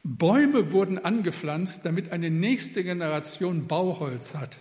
Bäume 0.04 0.72
wurden 0.72 1.04
angepflanzt, 1.04 1.86
damit 1.86 2.12
eine 2.12 2.30
nächste 2.30 2.84
Generation 2.84 3.68
Bauholz 3.68 4.36
hat. 4.36 4.60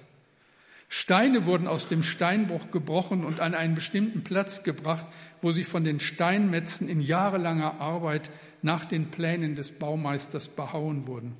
Steine 0.94 1.46
wurden 1.46 1.68
aus 1.68 1.88
dem 1.88 2.02
Steinbruch 2.02 2.70
gebrochen 2.70 3.24
und 3.24 3.40
an 3.40 3.54
einen 3.54 3.74
bestimmten 3.74 4.24
Platz 4.24 4.62
gebracht, 4.62 5.06
wo 5.40 5.50
sie 5.50 5.64
von 5.64 5.84
den 5.84 6.00
Steinmetzen 6.00 6.86
in 6.86 7.00
jahrelanger 7.00 7.80
Arbeit 7.80 8.28
nach 8.60 8.84
den 8.84 9.10
Plänen 9.10 9.54
des 9.54 9.70
Baumeisters 9.70 10.48
behauen 10.48 11.06
wurden. 11.06 11.34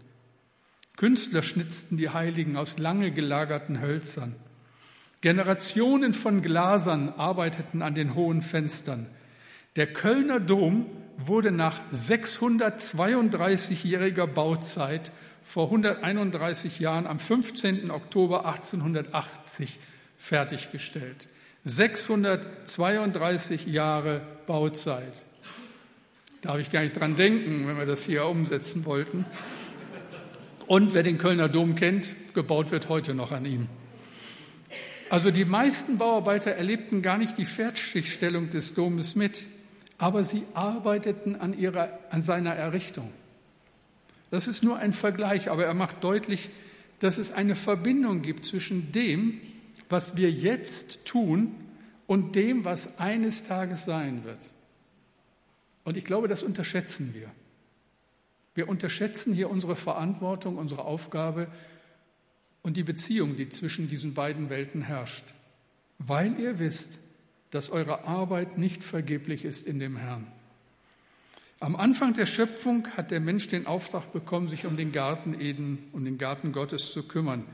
Künstler 0.97 1.43
schnitzten 1.43 1.99
die 1.99 2.09
Heiligen 2.09 2.57
aus 2.57 2.79
lange 2.79 3.11
gelagerten 3.11 3.83
Hölzern. 3.83 4.37
Generationen 5.21 6.15
von 6.15 6.41
Glasern 6.41 7.11
arbeiteten 7.11 7.83
an 7.83 7.95
den 7.95 8.15
hohen 8.15 8.41
Fenstern. 8.41 9.07
Der 9.77 9.93
Kölner 9.93 10.41
Dom 10.41 10.87
wurde 11.19 11.53
nach 11.53 11.79
632-jähriger 11.93 14.29
Bauzeit 14.29 15.13
vor 15.43 15.67
131 15.67 16.79
Jahren 16.79 17.07
am 17.07 17.19
15. 17.19 17.91
Oktober 17.91 18.47
1880 18.47 19.79
fertiggestellt. 20.17 21.29
632 21.65 23.67
Jahre 23.67 24.23
Bauzeit. 24.47 25.13
Darf 26.41 26.59
ich 26.59 26.71
gar 26.71 26.83
nicht 26.83 26.99
dran 26.99 27.17
denken, 27.17 27.69
wenn 27.69 27.79
wir 27.79 27.87
das 27.87 28.05
hier 28.05 28.27
umsetzen 28.27 28.85
wollten. 28.85 29.25
Und 30.67 30.95
wer 30.95 31.03
den 31.03 31.19
Kölner 31.19 31.49
Dom 31.49 31.75
kennt, 31.75 32.15
gebaut 32.35 32.71
wird 32.71 32.89
heute 32.89 33.15
noch 33.15 33.31
an 33.31 33.45
ihm. 33.45 33.69
Also 35.11 35.31
die 35.31 35.45
meisten 35.45 35.99
Bauarbeiter 35.99 36.53
erlebten 36.53 37.03
gar 37.03 37.19
nicht 37.19 37.37
die 37.37 37.45
Fertigstellung 37.45 38.51
des 38.51 38.75
Domes 38.75 39.15
mit, 39.15 39.47
aber 39.99 40.25
sie 40.25 40.45
arbeiteten 40.55 41.37
an, 41.37 41.57
ihrer, 41.57 41.99
an 42.11 42.23
seiner 42.23 42.55
Errichtung. 42.55 43.13
Das 44.33 44.49
ist 44.49 44.65
nur 44.65 44.79
ein 44.79 44.95
Vergleich, 44.95 45.51
aber 45.51 45.67
er 45.67 45.75
macht 45.75 46.03
deutlich, 46.03 46.49
dass 47.01 47.19
es 47.19 47.33
eine 47.33 47.55
Verbindung 47.55 48.23
gibt 48.23 48.47
zwischen 48.47 48.91
dem, 48.91 49.43
was 49.91 50.17
wir 50.17 50.31
jetzt 50.31 51.05
tun 51.05 51.55
und 52.07 52.35
dem, 52.35 52.65
was 52.65 52.99
eines 52.99 53.43
Tages 53.43 53.85
sein 53.85 54.25
wird. 54.25 54.39
Und 55.85 55.99
ich 55.99 56.07
glaube, 56.07 56.29
das 56.29 56.43
unterschätzen 56.43 57.13
wir. 57.13 57.31
Wir 58.55 58.71
unterschätzen 58.71 59.35
hier 59.35 59.51
unsere 59.51 59.77
Verantwortung, 59.77 60.57
unsere 60.57 60.87
Aufgabe 60.87 61.49
und 62.63 62.79
die 62.79 62.85
Beziehung, 62.85 63.37
die 63.37 63.51
zwischen 63.51 63.91
diesen 63.91 64.15
beiden 64.15 64.49
Welten 64.49 64.81
herrscht. 64.81 65.27
Weil 65.99 66.41
ihr 66.41 66.59
wisst, 66.59 67.01
dass 67.51 67.69
eure 67.69 68.05
Arbeit 68.05 68.57
nicht 68.57 68.83
vergeblich 68.83 69.45
ist 69.45 69.67
in 69.67 69.79
dem 69.79 69.99
Herrn. 69.99 70.27
Am 71.63 71.77
Anfang 71.77 72.13
der 72.13 72.27
Schöpfung 72.27 72.89
hat 72.97 73.13
der 73.13 73.21
Mensch 73.21 73.47
den 73.47 73.69
Auftrag 73.69 74.13
bekommen, 74.13 74.49
sich 74.49 74.67
um 74.67 74.77
den 74.77 74.91
Garten 74.91 75.41
Eden 75.41 75.79
und 75.93 76.05
den 76.05 76.19
Garten 76.19 76.51
Gottes 76.51 76.91
zu 76.91 77.05
kümmern. 77.05 77.47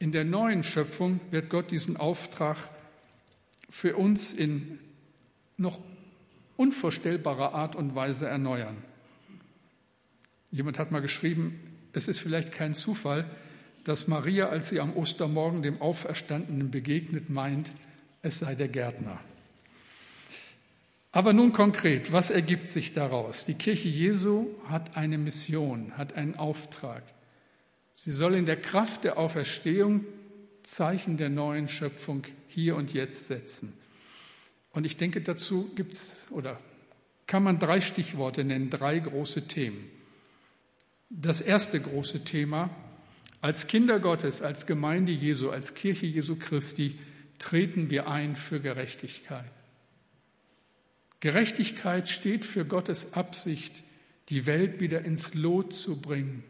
In 0.00 0.10
der 0.10 0.24
neuen 0.24 0.64
Schöpfung 0.64 1.20
wird 1.30 1.48
Gott 1.48 1.70
diesen 1.70 1.96
Auftrag 1.96 2.56
für 3.68 3.96
uns 3.96 4.32
in 4.32 4.80
noch 5.58 5.78
unvorstellbarer 6.56 7.54
Art 7.54 7.76
und 7.76 7.94
Weise 7.94 8.26
erneuern. 8.26 8.78
Jemand 10.50 10.80
hat 10.80 10.90
mal 10.90 11.00
geschrieben, 11.00 11.60
es 11.92 12.08
ist 12.08 12.18
vielleicht 12.18 12.50
kein 12.50 12.74
Zufall, 12.74 13.30
dass 13.84 14.08
Maria, 14.08 14.48
als 14.48 14.70
sie 14.70 14.80
am 14.80 14.96
Ostermorgen 14.96 15.62
dem 15.62 15.80
Auferstandenen 15.80 16.72
begegnet, 16.72 17.30
meint, 17.30 17.72
es 18.22 18.40
sei 18.40 18.56
der 18.56 18.66
Gärtner. 18.66 19.20
Aber 21.16 21.32
nun 21.32 21.54
konkret, 21.54 22.12
was 22.12 22.28
ergibt 22.28 22.68
sich 22.68 22.92
daraus? 22.92 23.46
Die 23.46 23.54
Kirche 23.54 23.88
Jesu 23.88 24.48
hat 24.68 24.98
eine 24.98 25.16
Mission, 25.16 25.96
hat 25.96 26.12
einen 26.12 26.34
Auftrag. 26.34 27.02
Sie 27.94 28.12
soll 28.12 28.34
in 28.34 28.44
der 28.44 28.60
Kraft 28.60 29.04
der 29.04 29.16
Auferstehung 29.16 30.04
Zeichen 30.62 31.16
der 31.16 31.30
neuen 31.30 31.68
Schöpfung 31.68 32.24
hier 32.48 32.76
und 32.76 32.92
jetzt 32.92 33.28
setzen. 33.28 33.72
Und 34.72 34.84
ich 34.84 34.98
denke, 34.98 35.22
dazu 35.22 35.70
gibt 35.74 35.94
es 35.94 36.26
oder 36.32 36.60
kann 37.26 37.42
man 37.42 37.58
drei 37.58 37.80
Stichworte 37.80 38.44
nennen, 38.44 38.68
drei 38.68 38.98
große 38.98 39.48
Themen. 39.48 39.90
Das 41.08 41.40
erste 41.40 41.80
große 41.80 42.24
Thema, 42.24 42.68
als 43.40 43.66
Kinder 43.68 44.00
Gottes, 44.00 44.42
als 44.42 44.66
Gemeinde 44.66 45.12
Jesu, 45.12 45.48
als 45.48 45.72
Kirche 45.72 46.04
Jesu 46.04 46.36
Christi 46.36 46.98
treten 47.38 47.88
wir 47.88 48.06
ein 48.06 48.36
für 48.36 48.60
Gerechtigkeit. 48.60 49.55
Gerechtigkeit 51.20 52.08
steht 52.08 52.44
für 52.44 52.64
Gottes 52.64 53.14
Absicht, 53.14 53.84
die 54.28 54.46
Welt 54.46 54.80
wieder 54.80 55.04
ins 55.04 55.34
Lot 55.34 55.72
zu 55.72 56.00
bringen. 56.00 56.42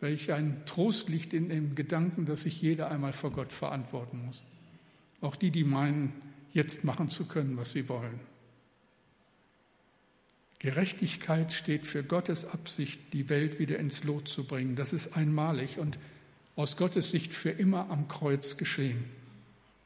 Welch 0.00 0.32
ein 0.32 0.62
Trost 0.66 1.08
liegt 1.08 1.32
in 1.32 1.48
dem 1.48 1.74
Gedanken, 1.74 2.26
dass 2.26 2.42
sich 2.42 2.60
jeder 2.60 2.90
einmal 2.90 3.12
vor 3.12 3.30
Gott 3.30 3.52
verantworten 3.52 4.24
muss. 4.26 4.44
Auch 5.20 5.36
die, 5.36 5.50
die 5.50 5.64
meinen, 5.64 6.12
jetzt 6.52 6.84
machen 6.84 7.08
zu 7.08 7.26
können, 7.26 7.56
was 7.56 7.72
sie 7.72 7.88
wollen. 7.88 8.20
Gerechtigkeit 10.58 11.52
steht 11.52 11.86
für 11.86 12.02
Gottes 12.02 12.44
Absicht, 12.44 13.12
die 13.12 13.28
Welt 13.28 13.58
wieder 13.58 13.78
ins 13.78 14.04
Lot 14.04 14.28
zu 14.28 14.44
bringen. 14.44 14.76
Das 14.76 14.92
ist 14.92 15.16
einmalig 15.16 15.78
und 15.78 15.98
aus 16.56 16.76
Gottes 16.76 17.10
Sicht 17.10 17.34
für 17.34 17.50
immer 17.50 17.90
am 17.90 18.08
Kreuz 18.08 18.56
geschehen. 18.56 19.04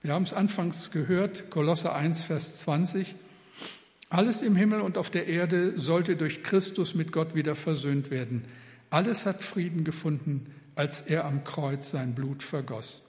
Wir 0.02 0.14
haben 0.14 0.22
es 0.22 0.32
anfangs 0.32 0.90
gehört, 0.90 1.50
Kolosse 1.50 1.92
1, 1.92 2.22
Vers 2.22 2.60
20. 2.60 3.14
Alles 4.10 4.42
im 4.42 4.56
Himmel 4.56 4.80
und 4.80 4.98
auf 4.98 5.08
der 5.08 5.28
Erde 5.28 5.78
sollte 5.78 6.16
durch 6.16 6.42
Christus 6.42 6.94
mit 6.94 7.12
Gott 7.12 7.36
wieder 7.36 7.54
versöhnt 7.54 8.10
werden. 8.10 8.44
Alles 8.90 9.24
hat 9.24 9.42
Frieden 9.42 9.84
gefunden, 9.84 10.52
als 10.74 11.00
er 11.00 11.24
am 11.24 11.44
Kreuz 11.44 11.90
sein 11.90 12.14
Blut 12.14 12.42
vergoss. 12.42 13.06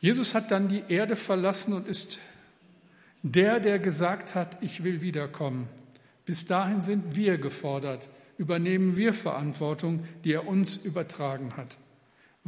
Jesus 0.00 0.34
hat 0.34 0.50
dann 0.50 0.68
die 0.68 0.84
Erde 0.88 1.16
verlassen 1.16 1.74
und 1.74 1.86
ist 1.86 2.18
der, 3.22 3.60
der 3.60 3.78
gesagt 3.78 4.34
hat, 4.34 4.56
ich 4.62 4.84
will 4.84 5.02
wiederkommen. 5.02 5.68
Bis 6.24 6.46
dahin 6.46 6.80
sind 6.80 7.14
wir 7.14 7.36
gefordert, 7.36 8.08
übernehmen 8.38 8.96
wir 8.96 9.12
Verantwortung, 9.12 10.04
die 10.24 10.32
er 10.32 10.46
uns 10.46 10.76
übertragen 10.76 11.56
hat. 11.58 11.76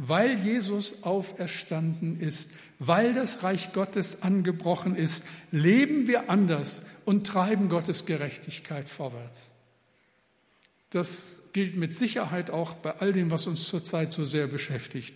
Weil 0.03 0.33
Jesus 0.39 1.03
auferstanden 1.03 2.19
ist, 2.19 2.49
weil 2.79 3.13
das 3.13 3.43
Reich 3.43 3.71
Gottes 3.71 4.23
angebrochen 4.23 4.95
ist, 4.95 5.23
leben 5.51 6.07
wir 6.07 6.27
anders 6.27 6.81
und 7.05 7.27
treiben 7.27 7.69
Gottes 7.69 8.07
Gerechtigkeit 8.07 8.89
vorwärts. 8.89 9.53
Das 10.89 11.43
gilt 11.53 11.77
mit 11.77 11.95
Sicherheit 11.95 12.49
auch 12.49 12.73
bei 12.73 12.95
all 12.97 13.13
dem, 13.13 13.29
was 13.29 13.45
uns 13.45 13.67
zurzeit 13.67 14.11
so 14.11 14.25
sehr 14.25 14.47
beschäftigt. 14.47 15.13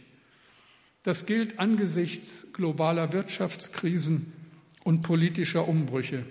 Das 1.02 1.26
gilt 1.26 1.58
angesichts 1.58 2.46
globaler 2.54 3.12
Wirtschaftskrisen 3.12 4.34
und 4.84 5.02
politischer 5.02 5.68
Umbrüche. 5.68 6.28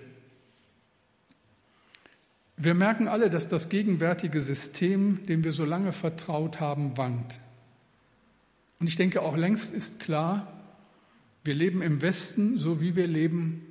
Wir 2.55 2.73
merken 2.73 3.09
alle, 3.09 3.29
dass 3.29 3.49
das 3.49 3.67
gegenwärtige 3.67 4.41
System, 4.41 5.25
dem 5.25 5.43
wir 5.43 5.51
so 5.51 5.65
lange 5.65 5.91
vertraut 5.91 6.61
haben, 6.61 6.95
wankt. 6.95 7.41
Und 8.79 8.87
ich 8.87 8.95
denke, 8.95 9.21
auch 9.21 9.37
längst 9.37 9.73
ist 9.73 9.99
klar, 9.99 10.51
wir 11.43 11.53
leben 11.53 11.81
im 11.81 12.01
Westen, 12.01 12.57
so 12.57 12.81
wie 12.81 12.95
wir 12.95 13.07
leben, 13.07 13.61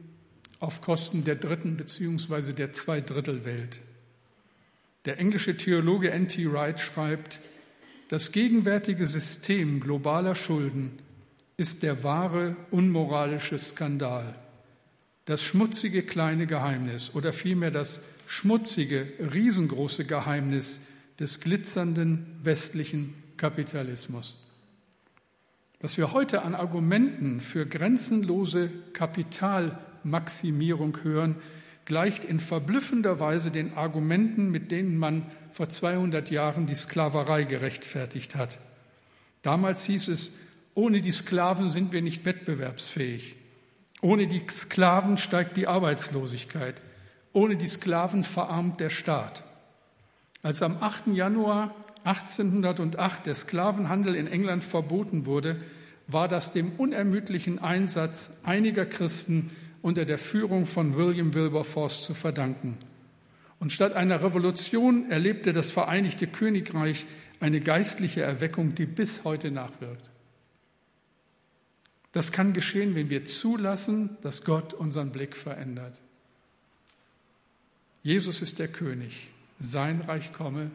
auf 0.60 0.80
Kosten 0.80 1.24
der 1.24 1.34
dritten 1.34 1.76
bzw. 1.76 2.52
der 2.52 2.72
Zweidrittelwelt. 2.72 3.80
Der 5.04 5.18
englische 5.18 5.56
Theologe 5.56 6.10
N.T. 6.10 6.50
Wright 6.50 6.80
schreibt, 6.80 7.40
das 8.08 8.32
gegenwärtige 8.32 9.06
System 9.06 9.80
globaler 9.80 10.34
Schulden 10.34 10.92
ist 11.56 11.82
der 11.82 12.02
wahre 12.02 12.56
unmoralische 12.70 13.58
Skandal, 13.58 14.34
das 15.24 15.42
schmutzige 15.42 16.02
kleine 16.02 16.46
Geheimnis 16.46 17.14
oder 17.14 17.32
vielmehr 17.32 17.70
das 17.70 18.00
schmutzige, 18.26 19.12
riesengroße 19.32 20.04
Geheimnis 20.04 20.80
des 21.18 21.40
glitzernden 21.40 22.38
westlichen 22.42 23.14
Kapitalismus. 23.36 24.38
Was 25.84 25.98
wir 25.98 26.14
heute 26.14 26.40
an 26.40 26.54
Argumenten 26.54 27.42
für 27.42 27.66
grenzenlose 27.66 28.70
Kapitalmaximierung 28.94 30.96
hören, 31.02 31.36
gleicht 31.84 32.24
in 32.24 32.40
verblüffender 32.40 33.20
Weise 33.20 33.50
den 33.50 33.74
Argumenten, 33.74 34.50
mit 34.50 34.70
denen 34.70 34.96
man 34.96 35.26
vor 35.50 35.68
200 35.68 36.30
Jahren 36.30 36.66
die 36.66 36.74
Sklaverei 36.74 37.44
gerechtfertigt 37.44 38.34
hat. 38.34 38.58
Damals 39.42 39.84
hieß 39.84 40.08
es, 40.08 40.32
ohne 40.72 41.02
die 41.02 41.12
Sklaven 41.12 41.68
sind 41.68 41.92
wir 41.92 42.00
nicht 42.00 42.24
wettbewerbsfähig. 42.24 43.36
Ohne 44.00 44.26
die 44.26 44.40
Sklaven 44.48 45.18
steigt 45.18 45.58
die 45.58 45.66
Arbeitslosigkeit. 45.66 46.76
Ohne 47.34 47.56
die 47.56 47.66
Sklaven 47.66 48.24
verarmt 48.24 48.80
der 48.80 48.88
Staat. 48.88 49.44
Als 50.42 50.62
am 50.62 50.78
8. 50.80 51.08
Januar 51.08 51.74
1808 52.04 53.26
der 53.26 53.34
Sklavenhandel 53.34 54.14
in 54.14 54.26
England 54.26 54.62
verboten 54.62 55.26
wurde, 55.26 55.60
war 56.06 56.28
das 56.28 56.52
dem 56.52 56.72
unermüdlichen 56.72 57.58
Einsatz 57.58 58.30
einiger 58.42 58.84
Christen 58.84 59.50
unter 59.80 60.04
der 60.04 60.18
Führung 60.18 60.66
von 60.66 60.96
William 60.96 61.34
Wilberforce 61.34 62.04
zu 62.04 62.14
verdanken. 62.14 62.78
Und 63.58 63.72
statt 63.72 63.94
einer 63.94 64.22
Revolution 64.22 65.10
erlebte 65.10 65.52
das 65.54 65.70
Vereinigte 65.70 66.26
Königreich 66.26 67.06
eine 67.40 67.60
geistliche 67.60 68.20
Erweckung, 68.20 68.74
die 68.74 68.86
bis 68.86 69.24
heute 69.24 69.50
nachwirkt. 69.50 70.10
Das 72.12 72.32
kann 72.32 72.52
geschehen, 72.52 72.94
wenn 72.94 73.10
wir 73.10 73.24
zulassen, 73.24 74.16
dass 74.22 74.44
Gott 74.44 74.74
unseren 74.74 75.10
Blick 75.10 75.36
verändert. 75.36 76.00
Jesus 78.02 78.42
ist 78.42 78.58
der 78.58 78.68
König. 78.68 79.28
Sein 79.58 80.02
Reich 80.02 80.32
komme 80.32 80.70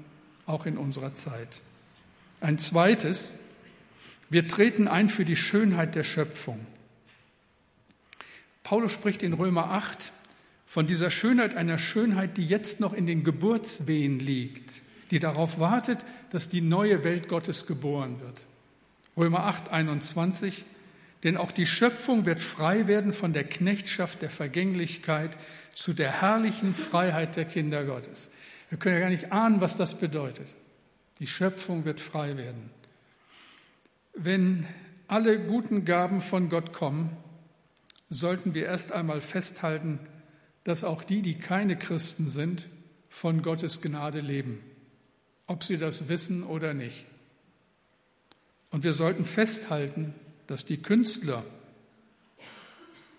auch 0.50 0.66
in 0.66 0.78
unserer 0.78 1.14
Zeit. 1.14 1.62
Ein 2.42 2.58
zweites, 2.58 3.32
wir 4.30 4.48
treten 4.48 4.88
ein 4.88 5.10
für 5.10 5.26
die 5.26 5.36
Schönheit 5.36 5.96
der 5.96 6.04
Schöpfung. 6.04 6.66
Paulus 8.64 8.92
spricht 8.92 9.24
in 9.24 9.34
Römer 9.34 9.72
8 9.72 10.12
von 10.66 10.86
dieser 10.86 11.10
Schönheit, 11.10 11.56
einer 11.56 11.78
Schönheit, 11.78 12.38
die 12.38 12.46
jetzt 12.46 12.80
noch 12.80 12.94
in 12.94 13.08
den 13.08 13.24
Geburtswehen 13.24 14.20
liegt, 14.20 14.82
die 15.12 15.20
darauf 15.20 15.60
wartet, 15.60 16.06
dass 16.32 16.50
die 16.50 16.62
neue 16.62 17.04
Welt 17.04 17.28
Gottes 17.28 17.66
geboren 17.66 18.20
wird. 18.22 18.46
Römer 19.18 19.46
8, 19.46 19.70
21, 19.70 20.66
denn 21.24 21.36
auch 21.36 21.52
die 21.52 21.66
Schöpfung 21.66 22.26
wird 22.26 22.40
frei 22.40 22.88
werden 22.88 23.14
von 23.14 23.34
der 23.34 23.44
Knechtschaft 23.44 24.22
der 24.22 24.30
Vergänglichkeit 24.30 25.32
zu 25.74 25.94
der 25.94 26.22
herrlichen 26.22 26.76
Freiheit 26.76 27.36
der 27.36 27.46
Kinder 27.46 27.84
Gottes. 27.84 28.30
Wir 28.70 28.78
können 28.78 28.96
ja 28.96 29.02
gar 29.02 29.10
nicht 29.10 29.32
ahnen, 29.32 29.62
was 29.62 29.76
das 29.76 30.00
bedeutet. 30.00 30.48
Die 31.20 31.28
Schöpfung 31.28 31.86
wird 31.86 32.00
frei 32.00 32.38
werden. 32.38 32.70
Wenn 34.14 34.68
alle 35.08 35.40
guten 35.40 35.86
Gaben 35.86 36.22
von 36.22 36.50
Gott 36.50 36.72
kommen, 36.72 37.18
sollten 38.10 38.54
wir 38.54 38.66
erst 38.66 38.92
einmal 38.92 39.22
festhalten, 39.22 40.00
dass 40.64 40.84
auch 40.84 41.04
die, 41.04 41.22
die 41.22 41.38
keine 41.38 41.78
Christen 41.78 42.28
sind, 42.28 42.68
von 43.10 43.42
Gottes 43.42 43.82
Gnade 43.82 44.22
leben, 44.22 44.60
ob 45.48 45.64
sie 45.64 45.78
das 45.78 46.10
wissen 46.10 46.44
oder 46.44 46.74
nicht. 46.74 47.06
Und 48.72 48.84
wir 48.84 48.94
sollten 48.94 49.26
festhalten, 49.26 50.14
dass 50.46 50.64
die 50.64 50.78
Künstler, 50.78 51.44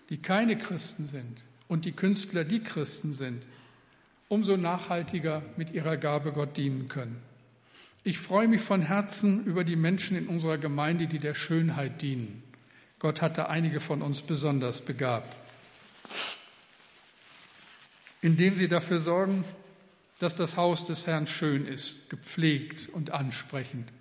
die 0.09 0.17
keine 0.17 0.57
Christen 0.57 1.05
sind, 1.05 1.41
und 1.67 1.85
die 1.85 1.93
Künstler, 1.93 2.43
die 2.43 2.61
Christen 2.61 3.13
sind, 3.13 3.43
umso 4.31 4.55
nachhaltiger 4.55 5.43
mit 5.57 5.71
ihrer 5.71 5.97
Gabe 5.97 6.31
Gott 6.31 6.55
dienen 6.55 6.87
können. 6.87 7.21
Ich 8.05 8.17
freue 8.17 8.47
mich 8.47 8.61
von 8.61 8.81
Herzen 8.81 9.43
über 9.43 9.65
die 9.65 9.75
Menschen 9.75 10.15
in 10.15 10.27
unserer 10.27 10.57
Gemeinde, 10.57 11.07
die 11.07 11.19
der 11.19 11.33
Schönheit 11.33 12.01
dienen. 12.01 12.41
Gott 12.99 13.21
hatte 13.21 13.49
einige 13.49 13.81
von 13.81 14.01
uns 14.01 14.21
besonders 14.21 14.79
begabt. 14.81 15.35
indem 18.21 18.55
sie 18.55 18.67
dafür 18.67 18.99
sorgen, 18.99 19.43
dass 20.19 20.35
das 20.35 20.55
Haus 20.55 20.85
des 20.85 21.07
Herrn 21.07 21.25
schön 21.27 21.65
ist, 21.65 22.09
gepflegt 22.09 22.87
und 22.89 23.11
ansprechend, 23.11 23.91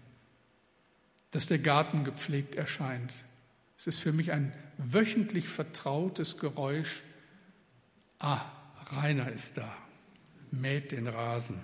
dass 1.31 1.47
der 1.47 1.59
Garten 1.59 2.05
gepflegt 2.05 2.55
erscheint. 2.55 3.13
Es 3.79 3.87
ist 3.87 3.99
für 3.99 4.13
mich 4.13 4.31
ein 4.31 4.53
wöchentlich 4.77 5.49
vertrautes 5.49 6.37
Geräusch. 6.37 7.01
Ah, 8.19 8.43
Rainer 8.93 9.33
ist 9.33 9.57
da, 9.57 9.75
mäht 10.53 10.93
den 10.93 11.07
Rasen. 11.07 11.61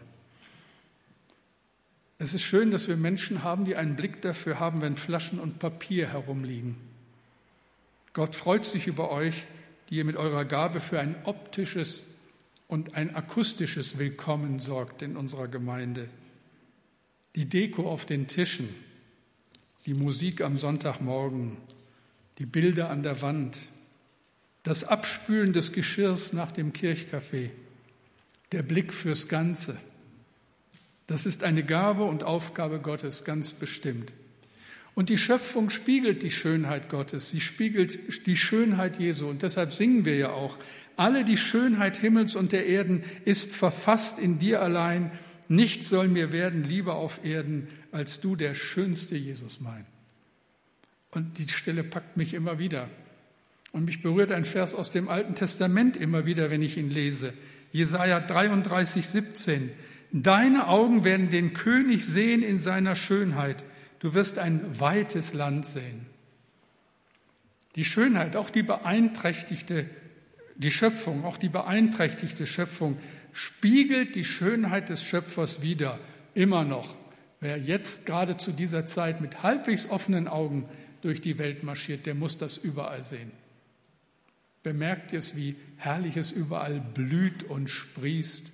Es 2.19 2.33
ist 2.33 2.43
schön, 2.43 2.71
dass 2.71 2.89
wir 2.89 2.97
Menschen 2.97 3.43
haben, 3.43 3.65
die 3.67 3.77
einen 3.77 3.95
Blick 3.95 4.23
dafür 4.23 4.59
haben, 4.59 4.81
wenn 4.81 4.97
Flaschen 4.97 5.39
und 5.39 5.59
Papier 5.59 6.13
herumliegen. 6.13 6.77
Gott 8.15 8.35
freut 8.35 8.65
sich 8.65 8.87
über 8.87 9.11
euch, 9.11 9.45
die 9.91 9.97
ihr 9.97 10.05
mit 10.05 10.17
eurer 10.17 10.47
Gabe 10.47 10.81
für 10.81 10.99
ein 10.99 11.17
optisches 11.25 12.05
und 12.69 12.95
ein 12.95 13.15
akustisches 13.15 13.99
Willkommen 13.99 14.59
sorgt 14.59 15.03
in 15.03 15.17
unserer 15.17 15.49
Gemeinde. 15.49 16.09
Die 17.35 17.45
Deko 17.47 17.89
auf 17.89 18.07
den 18.07 18.27
Tischen, 18.27 18.75
die 19.85 19.93
Musik 19.95 20.41
am 20.41 20.59
Sonntagmorgen, 20.59 21.59
die 22.39 22.47
Bilder 22.47 22.89
an 22.89 23.03
der 23.03 23.21
Wand, 23.21 23.69
das 24.63 24.85
Abspülen 24.85 25.53
des 25.53 25.73
Geschirrs 25.73 26.33
nach 26.33 26.51
dem 26.51 26.73
Kirchkaffee, 26.73 27.51
der 28.53 28.63
Blick 28.63 28.93
fürs 28.93 29.29
Ganze. 29.29 29.77
Das 31.07 31.27
ist 31.27 31.45
eine 31.45 31.65
Gabe 31.65 32.05
und 32.05 32.25
Aufgabe 32.25 32.81
Gottes 32.81 33.25
ganz 33.25 33.53
bestimmt. 33.53 34.13
Und 34.95 35.11
die 35.11 35.19
Schöpfung 35.19 35.71
spiegelt 35.71 36.23
die 36.23 36.31
Schönheit 36.31 36.89
Gottes, 36.89 37.29
sie 37.29 37.41
spiegelt 37.41 38.27
die 38.27 38.37
Schönheit 38.37 38.99
Jesu. 38.99 39.29
Und 39.29 39.43
deshalb 39.43 39.73
singen 39.73 40.05
wir 40.05 40.17
ja 40.17 40.31
auch, 40.31 40.59
alle 40.97 41.25
die 41.25 41.37
Schönheit 41.37 41.99
Himmels 41.99 42.35
und 42.35 42.53
der 42.53 42.67
Erden 42.67 43.05
ist 43.27 43.53
verfasst 43.53 44.19
in 44.19 44.39
dir 44.39 44.63
allein. 44.63 45.11
Nichts 45.49 45.91
soll 45.91 46.09
mir 46.09 46.33
werden 46.33 46.65
lieber 46.65 46.95
auf 46.95 47.25
Erden, 47.25 47.69
als 47.93 48.21
du 48.21 48.35
der 48.35 48.55
schönste 48.55 49.17
Jesus 49.17 49.61
mein. 49.61 49.85
Und 51.11 51.39
die 51.39 51.49
Stelle 51.49 51.85
packt 51.85 52.17
mich 52.17 52.33
immer 52.33 52.59
wieder. 52.59 52.89
Und 53.73 53.85
mich 53.85 54.01
berührt 54.01 54.33
ein 54.33 54.47
Vers 54.47 54.75
aus 54.75 54.91
dem 54.91 55.09
Alten 55.09 55.35
Testament 55.35 55.97
immer 55.99 56.25
wieder, 56.25 56.51
wenn 56.51 56.63
ich 56.63 56.79
ihn 56.79 56.91
lese. 56.91 57.35
Jesaja 57.73 58.21
33, 58.21 59.07
17. 59.07 59.71
Deine 60.13 60.69
Augen 60.69 61.05
werden 61.05 61.31
den 61.31 61.53
König 61.53 62.07
sehen 62.07 62.43
in 62.43 62.59
seiner 62.59 62.97
Schönheit. 62.97 63.65
Du 63.99 64.15
wirst 64.15 64.39
ein 64.39 64.79
weites 64.81 65.35
Land 65.35 65.67
sehen. 65.67 66.07
Die 67.75 67.85
Schönheit, 67.85 68.37
auch 68.37 68.51
die 68.51 68.63
beeinträchtigte, 68.63 69.89
die 70.57 70.71
Schöpfung, 70.71 71.25
auch 71.25 71.37
die 71.37 71.51
beeinträchtigte 71.51 72.47
Schöpfung 72.47 72.99
spiegelt 73.33 74.15
die 74.15 74.25
Schönheit 74.25 74.89
des 74.89 75.05
Schöpfers 75.05 75.61
wider, 75.61 75.99
immer 76.33 76.65
noch. 76.65 76.97
Wer 77.41 77.59
jetzt 77.59 78.07
gerade 78.07 78.39
zu 78.39 78.53
dieser 78.53 78.87
Zeit 78.87 79.21
mit 79.21 79.43
halbwegs 79.43 79.91
offenen 79.91 80.27
Augen 80.27 80.67
durch 81.03 81.21
die 81.21 81.39
Welt 81.39 81.63
marschiert, 81.63 82.07
der 82.07 82.15
muss 82.15 82.39
das 82.39 82.57
überall 82.57 83.03
sehen. 83.03 83.31
Bemerkt 84.63 85.13
ihr 85.13 85.19
es, 85.19 85.37
wie 85.37 85.55
herrlich 85.77 86.17
es 86.17 86.33
überall 86.33 86.81
blüht 86.81 87.45
und 87.45 87.69
sprießt 87.69 88.53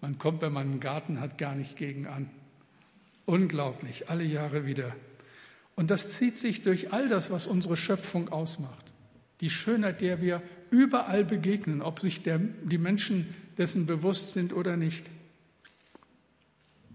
man 0.00 0.18
kommt, 0.18 0.40
wenn 0.42 0.52
man 0.52 0.70
einen 0.70 0.80
Garten 0.80 1.20
hat, 1.20 1.38
gar 1.38 1.54
nicht 1.54 1.76
gegen 1.76 2.06
an. 2.06 2.30
Unglaublich, 3.26 4.08
alle 4.08 4.24
Jahre 4.24 4.66
wieder. 4.66 4.94
Und 5.76 5.90
das 5.90 6.14
zieht 6.14 6.36
sich 6.36 6.62
durch 6.62 6.92
all 6.92 7.08
das, 7.08 7.30
was 7.30 7.46
unsere 7.46 7.76
Schöpfung 7.76 8.28
ausmacht. 8.30 8.92
Die 9.40 9.50
Schönheit, 9.50 10.00
der 10.00 10.20
wir 10.20 10.42
überall 10.70 11.24
begegnen, 11.24 11.82
ob 11.82 12.00
sich 12.00 12.22
der, 12.22 12.38
die 12.38 12.78
Menschen 12.78 13.34
dessen 13.58 13.86
bewusst 13.86 14.32
sind 14.32 14.52
oder 14.52 14.76
nicht. 14.76 15.04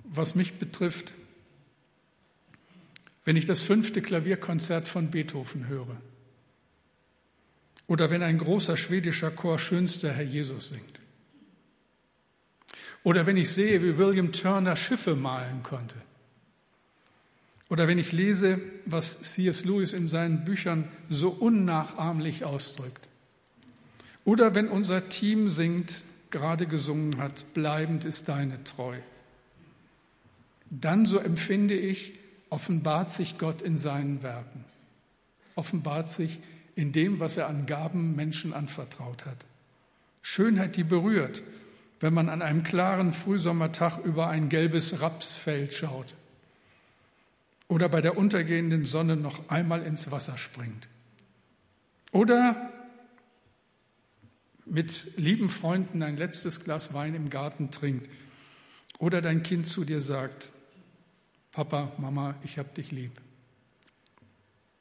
Was 0.04 0.36
mich 0.36 0.54
betrifft, 0.54 1.14
wenn 3.24 3.38
ich 3.38 3.46
das 3.46 3.62
fünfte 3.62 4.02
Klavierkonzert 4.02 4.88
von 4.88 5.10
Beethoven 5.10 5.68
höre 5.68 5.98
oder 7.88 8.10
wenn 8.10 8.24
ein 8.24 8.38
großer 8.38 8.78
schwedischer 8.78 9.32
Chor 9.32 9.60
Schönster 9.60 10.12
Herr 10.12 10.24
Jesus 10.24 10.70
singt 10.70 11.00
oder 13.06 13.28
wenn 13.28 13.38
ich 13.38 13.52
sehe, 13.52 13.84
wie 13.84 14.00
William 14.00 14.32
Turner 14.32 14.76
Schiffe 14.76 15.16
malen 15.16 15.62
konnte. 15.62 15.96
Oder 17.70 17.88
wenn 17.88 18.00
ich 18.00 18.12
lese, 18.12 18.60
was 18.88 19.22
C.S. 19.22 19.64
Lewis 19.64 19.94
in 19.94 20.08
seinen 20.08 20.44
Büchern 20.44 20.88
so 21.08 21.30
unnachahmlich 21.30 22.46
ausdrückt. 22.46 23.08
Oder 24.24 24.56
wenn 24.56 24.70
unser 24.70 25.08
Team 25.08 25.50
singt, 25.50 26.04
gerade 26.32 26.66
gesungen 26.66 27.20
hat, 27.20 27.54
bleibend 27.54 28.06
ist 28.06 28.28
deine 28.28 28.64
Treu. 28.64 28.98
Dann, 30.72 31.06
so 31.06 31.20
empfinde 31.20 31.76
ich, 31.76 32.18
offenbart 32.50 33.14
sich 33.14 33.38
Gott 33.38 33.62
in 33.62 33.78
seinen 33.78 34.24
Werken. 34.24 34.66
Offenbart 35.54 36.10
sich 36.10 36.40
in 36.76 36.92
dem, 36.92 37.20
was 37.20 37.38
er 37.38 37.48
an 37.48 37.66
Gaben 37.66 38.16
Menschen 38.16 38.54
anvertraut 38.54 39.26
hat. 39.26 39.46
Schönheit, 40.22 40.76
die 40.76 40.84
berührt 40.84 41.44
wenn 42.00 42.14
man 42.14 42.30
an 42.30 42.42
einem 42.42 42.64
klaren 42.64 43.14
Frühsommertag 43.14 44.00
über 44.04 44.28
ein 44.28 44.50
gelbes 44.50 45.02
Rapsfeld 45.02 45.74
schaut 45.74 46.14
oder 47.68 47.90
bei 47.90 48.02
der 48.02 48.18
untergehenden 48.18 48.86
Sonne 48.86 49.16
noch 49.16 49.50
einmal 49.50 49.82
ins 49.84 50.12
Wasser 50.12 50.38
springt 50.38 50.88
oder 52.12 52.72
mit 54.66 55.18
lieben 55.18 55.50
Freunden 55.50 56.04
ein 56.04 56.18
letztes 56.18 56.64
Glas 56.64 56.94
Wein 56.94 57.16
im 57.16 57.30
Garten 57.30 57.72
trinkt 57.72 58.10
oder 59.00 59.22
dein 59.22 59.44
Kind 59.44 59.68
zu 59.68 59.84
dir 59.84 60.02
sagt, 60.02 60.52
Papa, 61.52 61.92
Mama, 61.98 62.36
ich 62.44 62.60
hab 62.60 62.74
dich 62.76 62.92
lieb. 62.92 63.22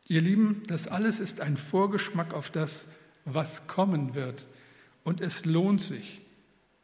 Ihr 0.07 0.21
Lieben, 0.21 0.63
das 0.67 0.87
alles 0.87 1.21
ist 1.21 1.41
ein 1.41 1.57
Vorgeschmack 1.57 2.35
auf 2.35 2.51
das, 2.51 2.87
was 3.25 3.67
kommen 3.67 4.15
wird. 4.15 4.47
Und 5.03 5.21
es 5.21 5.45
lohnt 5.45 5.83
sich, 5.83 6.21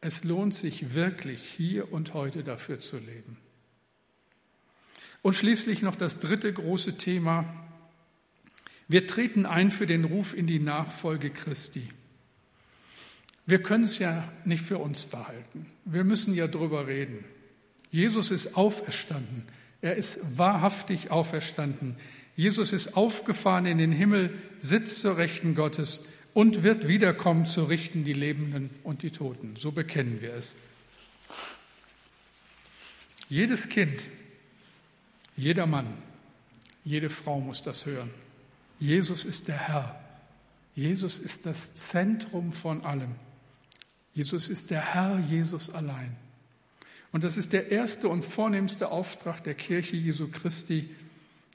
es 0.01 0.23
lohnt 0.23 0.53
sich 0.53 0.93
wirklich, 0.93 1.43
hier 1.43 1.91
und 1.93 2.13
heute 2.13 2.43
dafür 2.43 2.79
zu 2.79 2.97
leben. 2.97 3.37
Und 5.21 5.35
schließlich 5.35 5.83
noch 5.83 5.95
das 5.95 6.17
dritte 6.17 6.51
große 6.51 6.97
Thema. 6.97 7.45
Wir 8.87 9.05
treten 9.05 9.45
ein 9.45 9.69
für 9.69 9.85
den 9.85 10.03
Ruf 10.03 10.35
in 10.35 10.47
die 10.47 10.59
Nachfolge 10.59 11.29
Christi. 11.29 11.87
Wir 13.45 13.61
können 13.61 13.83
es 13.83 13.99
ja 13.99 14.31
nicht 14.45 14.63
für 14.63 14.79
uns 14.79 15.03
behalten. 15.03 15.67
Wir 15.85 16.03
müssen 16.03 16.33
ja 16.33 16.47
drüber 16.47 16.87
reden. 16.87 17.23
Jesus 17.91 18.31
ist 18.31 18.55
auferstanden. 18.55 19.43
Er 19.81 19.95
ist 19.95 20.19
wahrhaftig 20.37 21.11
auferstanden. 21.11 21.97
Jesus 22.41 22.73
ist 22.73 22.97
aufgefahren 22.97 23.67
in 23.67 23.77
den 23.77 23.91
Himmel, 23.91 24.33
sitzt 24.59 24.99
zur 24.99 25.15
Rechten 25.15 25.53
Gottes 25.53 26.01
und 26.33 26.63
wird 26.63 26.87
wiederkommen 26.87 27.45
zu 27.45 27.65
richten 27.65 28.03
die 28.03 28.13
Lebenden 28.13 28.71
und 28.81 29.03
die 29.03 29.11
Toten. 29.11 29.57
So 29.57 29.71
bekennen 29.71 30.21
wir 30.21 30.33
es. 30.33 30.55
Jedes 33.29 33.69
Kind, 33.69 34.07
jeder 35.37 35.67
Mann, 35.67 35.85
jede 36.83 37.11
Frau 37.11 37.39
muss 37.39 37.61
das 37.61 37.85
hören. 37.85 38.09
Jesus 38.79 39.23
ist 39.23 39.47
der 39.47 39.67
Herr. 39.67 40.03
Jesus 40.73 41.19
ist 41.19 41.45
das 41.45 41.75
Zentrum 41.75 42.53
von 42.53 42.83
allem. 42.83 43.13
Jesus 44.15 44.49
ist 44.49 44.71
der 44.71 44.95
Herr, 44.95 45.19
Jesus 45.29 45.69
allein. 45.69 46.15
Und 47.11 47.23
das 47.23 47.37
ist 47.37 47.53
der 47.53 47.69
erste 47.69 48.07
und 48.07 48.25
vornehmste 48.25 48.89
Auftrag 48.89 49.43
der 49.43 49.53
Kirche 49.53 49.95
Jesu 49.95 50.27
Christi, 50.29 50.89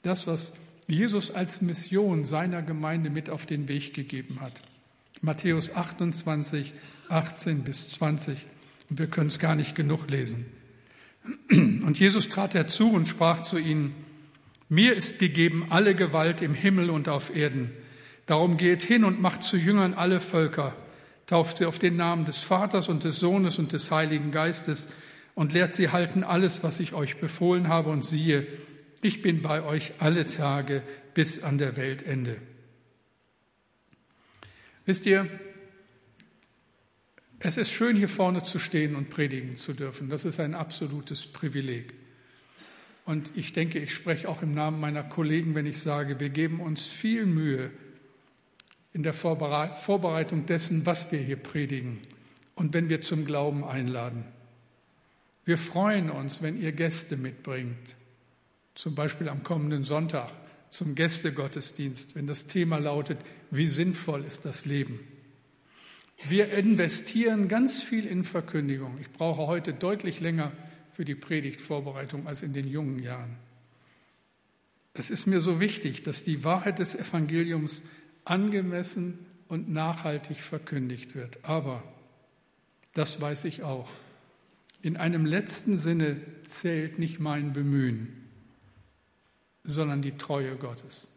das, 0.01 0.27
was 0.27 0.53
Jesus 0.87 1.31
als 1.31 1.61
Mission 1.61 2.23
seiner 2.23 2.61
Gemeinde 2.61 3.09
mit 3.09 3.29
auf 3.29 3.45
den 3.45 3.67
Weg 3.67 3.93
gegeben 3.93 4.39
hat. 4.41 4.61
Matthäus 5.21 5.73
28, 5.73 6.73
18 7.09 7.63
bis 7.63 7.89
20. 7.91 8.37
Und 8.89 8.99
wir 8.99 9.07
können 9.07 9.27
es 9.27 9.39
gar 9.39 9.55
nicht 9.55 9.75
genug 9.75 10.09
lesen. 10.09 10.45
Und 11.49 11.99
Jesus 11.99 12.29
trat 12.29 12.53
herzu 12.53 12.89
und 12.89 13.07
sprach 13.07 13.41
zu 13.41 13.57
ihnen, 13.57 13.93
mir 14.69 14.93
ist 14.93 15.19
gegeben 15.19 15.67
alle 15.69 15.95
Gewalt 15.95 16.41
im 16.41 16.53
Himmel 16.53 16.89
und 16.89 17.09
auf 17.09 17.35
Erden. 17.35 17.71
Darum 18.25 18.57
geht 18.57 18.83
hin 18.83 19.03
und 19.03 19.21
macht 19.21 19.43
zu 19.43 19.57
Jüngern 19.57 19.93
alle 19.93 20.19
Völker, 20.19 20.75
tauft 21.25 21.57
sie 21.57 21.65
auf 21.65 21.79
den 21.79 21.95
Namen 21.95 22.25
des 22.25 22.39
Vaters 22.39 22.89
und 22.89 23.03
des 23.03 23.19
Sohnes 23.19 23.59
und 23.59 23.71
des 23.71 23.91
Heiligen 23.91 24.31
Geistes 24.31 24.89
und 25.35 25.53
lehrt 25.53 25.73
sie 25.73 25.89
halten 25.89 26.23
alles, 26.23 26.63
was 26.63 26.79
ich 26.79 26.93
euch 26.93 27.17
befohlen 27.17 27.69
habe. 27.69 27.89
Und 27.89 28.03
siehe, 28.03 28.45
ich 29.01 29.21
bin 29.21 29.41
bei 29.41 29.63
euch 29.63 29.93
alle 29.99 30.25
Tage 30.25 30.83
bis 31.13 31.43
an 31.43 31.57
der 31.57 31.75
Weltende. 31.75 32.37
Wisst 34.85 35.05
ihr, 35.05 35.27
es 37.39 37.57
ist 37.57 37.71
schön, 37.71 37.95
hier 37.95 38.09
vorne 38.09 38.43
zu 38.43 38.57
stehen 38.59 38.95
und 38.95 39.09
predigen 39.09 39.55
zu 39.55 39.73
dürfen. 39.73 40.09
Das 40.09 40.25
ist 40.25 40.39
ein 40.39 40.55
absolutes 40.55 41.27
Privileg. 41.27 41.93
Und 43.05 43.31
ich 43.35 43.53
denke, 43.53 43.79
ich 43.79 43.93
spreche 43.93 44.27
auch 44.27 44.41
im 44.41 44.53
Namen 44.53 44.79
meiner 44.79 45.03
Kollegen, 45.03 45.55
wenn 45.55 45.65
ich 45.65 45.79
sage, 45.79 46.19
wir 46.19 46.29
geben 46.29 46.59
uns 46.59 46.85
viel 46.85 47.25
Mühe 47.25 47.71
in 48.93 49.03
der 49.03 49.13
Vorbereitung 49.13 50.45
dessen, 50.45 50.85
was 50.85 51.11
wir 51.11 51.19
hier 51.19 51.37
predigen. 51.37 51.99
und 52.57 52.73
wenn 52.73 52.89
wir 52.89 53.01
zum 53.01 53.23
Glauben 53.23 53.63
einladen. 53.63 54.25
Wir 55.45 55.57
freuen 55.57 56.09
uns, 56.09 56.41
wenn 56.41 56.59
ihr 56.59 56.71
Gäste 56.73 57.15
mitbringt, 57.15 57.95
zum 58.77 58.93
Beispiel 58.93 59.27
am 59.27 59.43
kommenden 59.43 59.83
Sonntag 59.83 60.31
zum 60.69 60.93
Gästegottesdienst, 60.93 62.15
wenn 62.15 62.27
das 62.27 62.45
Thema 62.45 62.77
lautet, 62.77 63.17
wie 63.49 63.67
sinnvoll 63.67 64.23
ist 64.23 64.45
das 64.45 64.65
Leben. 64.65 64.99
Wir 66.27 66.51
investieren 66.51 67.47
ganz 67.47 67.81
viel 67.81 68.05
in 68.05 68.23
Verkündigung. 68.23 68.99
Ich 69.01 69.09
brauche 69.09 69.47
heute 69.47 69.73
deutlich 69.73 70.19
länger 70.19 70.51
für 70.91 71.05
die 71.05 71.15
Predigtvorbereitung 71.15 72.27
als 72.27 72.43
in 72.43 72.53
den 72.53 72.67
jungen 72.67 72.99
Jahren. 72.99 73.37
Es 74.93 75.09
ist 75.09 75.25
mir 75.25 75.41
so 75.41 75.59
wichtig, 75.59 76.03
dass 76.03 76.23
die 76.23 76.43
Wahrheit 76.43 76.77
des 76.77 76.93
Evangeliums 76.93 77.81
angemessen 78.25 79.25
und 79.47 79.69
nachhaltig 79.69 80.37
verkündigt 80.37 81.15
wird. 81.15 81.39
Aber, 81.43 81.83
das 82.93 83.19
weiß 83.19 83.45
ich 83.45 83.63
auch, 83.63 83.89
in 84.83 84.97
einem 84.97 85.25
letzten 85.25 85.79
Sinne 85.79 86.21
zählt 86.45 86.99
nicht 86.99 87.19
mein 87.19 87.53
Bemühen, 87.53 88.26
sondern 89.67 90.01
die 90.01 90.17
Treue 90.17 90.55
Gottes. 90.55 91.11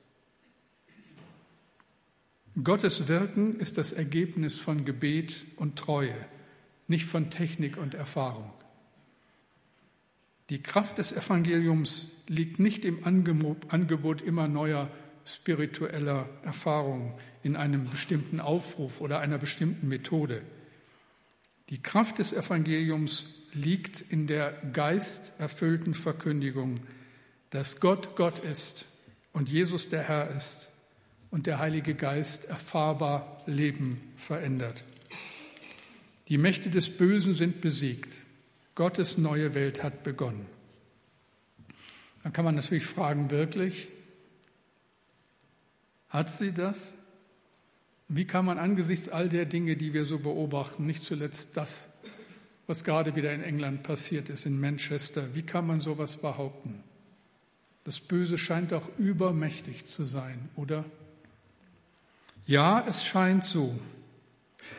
Gottes 2.63 3.09
Wirken 3.09 3.59
ist 3.59 3.79
das 3.79 3.93
Ergebnis 3.93 4.59
von 4.59 4.85
Gebet 4.85 5.47
und 5.57 5.79
Treue, 5.79 6.15
nicht 6.89 7.07
von 7.07 7.31
Technik 7.31 7.79
und 7.79 7.95
Erfahrung. 7.95 8.53
Die 10.51 10.61
Kraft 10.63 10.99
des 10.99 11.13
Evangeliums 11.13 12.09
liegt 12.27 12.59
nicht 12.59 12.85
im 12.85 13.05
Angebot 13.05 14.21
immer 14.21 14.49
neuer 14.49 14.91
spiritueller 15.25 16.29
Erfahrungen 16.43 17.15
in 17.45 17.55
einem 17.55 17.89
bestimmten 17.89 18.41
Aufruf 18.41 19.01
oder 19.01 19.21
einer 19.21 19.39
bestimmten 19.39 19.87
Methode. 19.87 20.43
Die 21.69 21.81
Kraft 21.81 22.19
des 22.19 22.33
Evangeliums 22.33 23.29
liegt 23.53 24.01
in 24.01 24.27
der 24.27 24.53
geisterfüllten 24.73 25.95
Verkündigung, 25.95 26.81
dass 27.51 27.81
Gott 27.81 28.17
Gott 28.17 28.39
ist 28.39 28.87
und 29.33 29.49
Jesus 29.49 29.89
der 29.89 30.03
Herr 30.03 30.31
ist 30.31 30.69
und 31.31 31.47
der 31.47 31.59
Heilige 31.59 31.95
Geist 31.95 32.45
erfahrbar 32.45 33.43
Leben 33.47 34.01
verändert. 34.17 34.85
Die 36.29 36.39
Mächte 36.39 36.71
des 36.71 36.97
Bösen 36.97 37.35
sind 37.35 37.61
besiegt. 37.61 38.19
Gottes 38.75 39.19
neue 39.19 39.55
Welt 39.55 39.83
hat 39.83 40.03
begonnen. 40.05 40.47
Dann 42.23 42.33
kann 42.33 42.45
man 42.45 42.55
natürlich 42.55 42.87
fragen, 42.87 43.31
wirklich, 43.31 43.89
hat 46.09 46.33
sie 46.33 46.53
das? 46.53 46.97
Wie 48.09 48.27
kann 48.27 48.45
man 48.45 48.59
angesichts 48.59 49.09
all 49.09 49.29
der 49.29 49.45
Dinge, 49.45 49.77
die 49.77 49.93
wir 49.93 50.05
so 50.05 50.19
beobachten, 50.19 50.87
nicht 50.87 51.05
zuletzt 51.05 51.57
das, 51.57 51.89
was 52.67 52.85
gerade 52.85 53.17
wieder 53.17 53.33
in 53.33 53.43
England 53.43 53.83
passiert 53.83 54.29
ist, 54.29 54.47
in 54.47 54.61
Manchester, 54.61 55.35
wie 55.35 55.43
kann 55.43 55.67
man 55.67 55.81
sowas 55.81 56.17
behaupten? 56.17 56.83
Das 57.91 57.99
Böse 57.99 58.39
scheint 58.39 58.73
auch 58.73 58.89
übermächtig 58.99 59.87
zu 59.87 60.05
sein, 60.05 60.49
oder? 60.55 60.85
Ja, 62.47 62.87
es 62.89 63.05
scheint 63.05 63.45
so. 63.45 63.77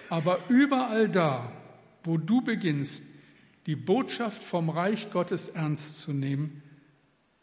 Aber 0.08 0.40
überall 0.48 1.10
da, 1.10 1.52
wo 2.06 2.18
du 2.18 2.40
beginnst, 2.40 3.04
die 3.66 3.76
Botschaft 3.76 4.42
vom 4.42 4.70
Reich 4.70 5.12
Gottes 5.12 5.50
ernst 5.50 6.00
zu 6.00 6.14
nehmen, 6.14 6.64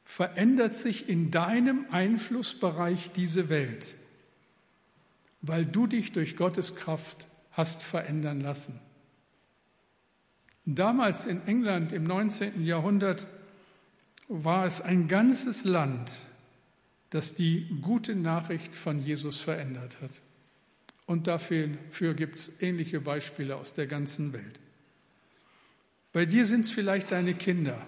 verändert 0.05 0.75
sich 0.75 1.07
in 1.07 1.31
deinem 1.31 1.85
Einflussbereich 1.91 3.11
diese 3.11 3.51
Welt, 3.51 3.95
weil 5.43 5.67
du 5.67 5.87
dich 5.87 6.13
durch 6.13 6.35
Gottes 6.39 6.77
Kraft 6.77 7.27
hast 7.53 7.83
verändern 7.83 8.41
lassen. 8.41 8.81
Damals 10.65 11.27
in 11.27 11.47
England 11.47 11.93
im 11.93 12.05
19. 12.05 12.65
Jahrhundert 12.65 13.27
war 14.29 14.67
es 14.67 14.81
ein 14.81 15.09
ganzes 15.09 15.65
Land, 15.65 16.13
das 17.11 17.35
die 17.35 17.67
gute 17.81 18.15
Nachricht 18.15 18.77
von 18.77 19.03
Jesus 19.03 19.41
verändert 19.41 19.97
hat. 20.03 20.11
Und 21.07 21.27
dafür 21.27 22.15
gibt 22.15 22.39
es 22.39 22.61
ähnliche 22.61 23.01
Beispiele 23.01 23.57
aus 23.57 23.73
der 23.73 23.87
ganzen 23.87 24.35
Welt. 24.35 24.61
Bei 26.13 26.27
dir 26.27 26.47
sind 26.47 26.67
es 26.67 26.71
vielleicht 26.71 27.11
deine 27.11 27.35
Kinder, 27.35 27.81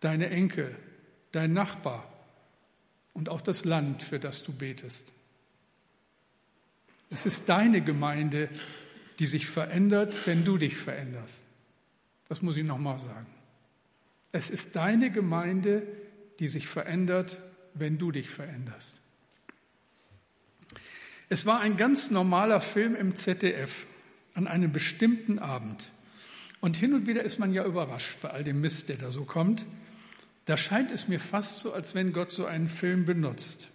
deine 0.00 0.30
Enkel, 0.30 0.74
dein 1.30 1.52
Nachbar 1.52 2.12
und 3.14 3.28
auch 3.28 3.40
das 3.40 3.64
Land, 3.64 4.02
für 4.02 4.18
das 4.18 4.42
du 4.42 4.52
betest. 4.52 5.12
Es 7.10 7.26
ist 7.26 7.48
deine 7.48 7.82
Gemeinde, 7.82 8.48
die 9.18 9.26
sich 9.26 9.46
verändert, 9.46 10.26
wenn 10.26 10.44
du 10.44 10.58
dich 10.58 10.76
veränderst. 10.76 11.42
Das 12.28 12.42
muss 12.42 12.56
ich 12.56 12.64
nochmal 12.64 12.98
sagen. 12.98 13.26
Es 14.32 14.48
ist 14.48 14.74
deine 14.76 15.10
Gemeinde, 15.10 15.86
die 16.38 16.48
sich 16.48 16.66
verändert, 16.66 17.38
wenn 17.74 17.98
du 17.98 18.10
dich 18.10 18.30
veränderst. 18.30 19.00
Es 21.28 21.46
war 21.46 21.60
ein 21.60 21.76
ganz 21.76 22.10
normaler 22.10 22.60
Film 22.60 22.94
im 22.94 23.14
ZDF 23.14 23.86
an 24.34 24.46
einem 24.46 24.72
bestimmten 24.72 25.38
Abend. 25.38 25.90
Und 26.60 26.76
hin 26.76 26.94
und 26.94 27.06
wieder 27.06 27.22
ist 27.22 27.38
man 27.38 27.52
ja 27.52 27.64
überrascht 27.64 28.18
bei 28.22 28.30
all 28.30 28.44
dem 28.44 28.60
Mist, 28.60 28.88
der 28.88 28.96
da 28.96 29.10
so 29.10 29.24
kommt. 29.24 29.64
Da 30.44 30.56
scheint 30.56 30.90
es 30.90 31.08
mir 31.08 31.20
fast 31.20 31.58
so, 31.58 31.72
als 31.72 31.94
wenn 31.94 32.12
Gott 32.12 32.32
so 32.32 32.46
einen 32.46 32.68
Film 32.68 33.04
benutzt. 33.04 33.68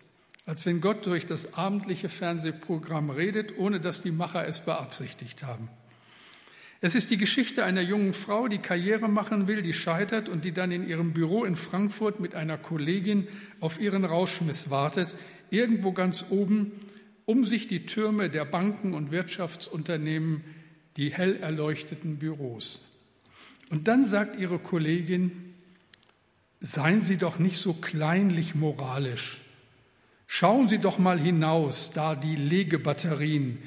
Als 0.45 0.65
wenn 0.65 0.81
Gott 0.81 1.05
durch 1.05 1.25
das 1.25 1.53
abendliche 1.53 2.09
Fernsehprogramm 2.09 3.09
redet, 3.09 3.57
ohne 3.57 3.79
dass 3.79 4.01
die 4.01 4.11
Macher 4.11 4.47
es 4.47 4.61
beabsichtigt 4.61 5.43
haben. 5.43 5.69
Es 6.79 6.93
ist 6.93 7.09
die 7.09 7.17
Geschichte 7.17 7.63
einer 7.63 7.81
jungen 7.81 8.13
Frau, 8.13 8.47
die 8.47 8.59
Karriere 8.59 9.07
machen 9.07 9.47
will, 9.47 9.63
die 9.63 9.73
scheitert 9.73 10.29
und 10.29 10.45
die 10.45 10.51
dann 10.51 10.71
in 10.71 10.87
ihrem 10.87 11.13
Büro 11.13 11.43
in 11.43 11.55
Frankfurt 11.55 12.19
mit 12.19 12.35
einer 12.35 12.57
Kollegin 12.57 13.27
auf 13.59 13.79
ihren 13.79 14.05
Rauschmiss 14.05 14.69
wartet, 14.69 15.15
irgendwo 15.49 15.91
ganz 15.91 16.25
oben, 16.29 16.73
um 17.25 17.45
sich 17.45 17.67
die 17.67 17.85
Türme 17.85 18.29
der 18.29 18.45
Banken 18.45 18.93
und 18.93 19.11
Wirtschaftsunternehmen, 19.11 20.43
die 20.97 21.11
hell 21.11 21.37
erleuchteten 21.37 22.17
Büros. 22.17 22.83
Und 23.69 23.87
dann 23.87 24.05
sagt 24.05 24.35
ihre 24.37 24.59
Kollegin, 24.59 25.31
seien 26.59 27.01
Sie 27.01 27.17
doch 27.17 27.39
nicht 27.39 27.57
so 27.57 27.73
kleinlich 27.73 28.55
moralisch. 28.55 29.41
Schauen 30.27 30.69
Sie 30.69 30.77
doch 30.77 30.99
mal 30.99 31.19
hinaus, 31.19 31.91
da 31.93 32.15
die 32.15 32.35
Legebatterien, 32.35 33.59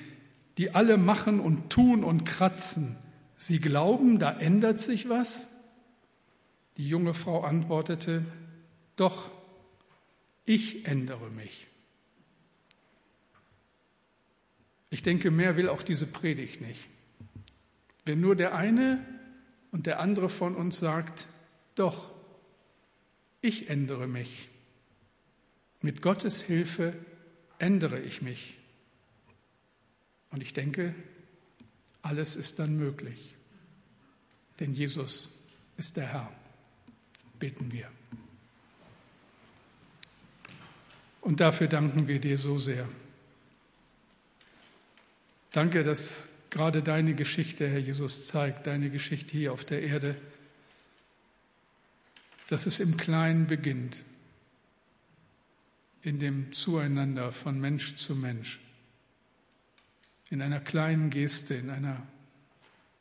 die 0.60 0.74
alle 0.74 0.98
machen 0.98 1.40
und 1.40 1.70
tun 1.70 2.04
und 2.04 2.24
kratzen. 2.24 2.98
Sie 3.38 3.60
glauben, 3.60 4.18
da 4.18 4.30
ändert 4.30 4.78
sich 4.78 5.08
was? 5.08 5.48
Die 6.76 6.86
junge 6.86 7.14
Frau 7.14 7.44
antwortete, 7.44 8.26
doch, 8.94 9.30
ich 10.44 10.84
ändere 10.84 11.30
mich. 11.30 11.66
Ich 14.90 15.02
denke, 15.02 15.30
mehr 15.30 15.56
will 15.56 15.70
auch 15.70 15.82
diese 15.82 16.06
Predigt 16.06 16.60
nicht. 16.60 16.88
Wenn 18.04 18.20
nur 18.20 18.36
der 18.36 18.54
eine 18.54 19.02
und 19.70 19.86
der 19.86 19.98
andere 19.98 20.28
von 20.28 20.54
uns 20.54 20.78
sagt, 20.78 21.26
doch, 21.74 22.10
ich 23.40 23.70
ändere 23.70 24.06
mich. 24.06 24.50
Mit 25.80 26.02
Gottes 26.02 26.42
Hilfe 26.42 26.92
ändere 27.58 27.98
ich 27.98 28.20
mich. 28.20 28.59
Und 30.30 30.42
ich 30.42 30.52
denke, 30.52 30.94
alles 32.02 32.36
ist 32.36 32.58
dann 32.58 32.76
möglich. 32.76 33.34
Denn 34.58 34.72
Jesus 34.72 35.30
ist 35.76 35.96
der 35.96 36.06
Herr. 36.06 36.32
Beten 37.38 37.72
wir. 37.72 37.90
Und 41.20 41.40
dafür 41.40 41.66
danken 41.66 42.08
wir 42.08 42.20
dir 42.20 42.38
so 42.38 42.58
sehr. 42.58 42.88
Danke, 45.52 45.84
dass 45.84 46.28
gerade 46.50 46.82
deine 46.82 47.14
Geschichte, 47.14 47.68
Herr 47.68 47.78
Jesus, 47.78 48.26
zeigt, 48.28 48.66
deine 48.66 48.90
Geschichte 48.90 49.32
hier 49.32 49.52
auf 49.52 49.64
der 49.64 49.82
Erde, 49.82 50.16
dass 52.48 52.66
es 52.66 52.80
im 52.80 52.96
Kleinen 52.96 53.46
beginnt, 53.46 54.02
in 56.02 56.18
dem 56.18 56.52
Zueinander 56.52 57.32
von 57.32 57.60
Mensch 57.60 57.96
zu 57.96 58.14
Mensch 58.14 58.60
in 60.30 60.40
einer 60.40 60.60
kleinen 60.60 61.10
Geste, 61.10 61.54
in 61.54 61.70
einer 61.70 62.00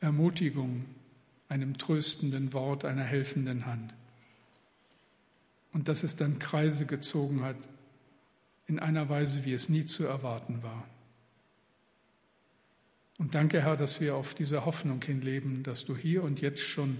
Ermutigung, 0.00 0.84
einem 1.48 1.78
tröstenden 1.78 2.52
Wort, 2.52 2.84
einer 2.84 3.04
helfenden 3.04 3.66
Hand. 3.66 3.94
Und 5.72 5.88
dass 5.88 6.02
es 6.02 6.16
dann 6.16 6.38
Kreise 6.38 6.86
gezogen 6.86 7.42
hat 7.42 7.56
in 8.66 8.78
einer 8.78 9.08
Weise, 9.08 9.44
wie 9.44 9.52
es 9.52 9.68
nie 9.68 9.86
zu 9.86 10.04
erwarten 10.04 10.62
war. 10.62 10.86
Und 13.18 13.34
danke, 13.34 13.62
Herr, 13.62 13.76
dass 13.76 14.00
wir 14.00 14.16
auf 14.16 14.34
diese 14.34 14.64
Hoffnung 14.64 15.02
hinleben, 15.02 15.62
dass 15.62 15.84
du 15.84 15.96
hier 15.96 16.24
und 16.24 16.40
jetzt 16.40 16.62
schon 16.62 16.98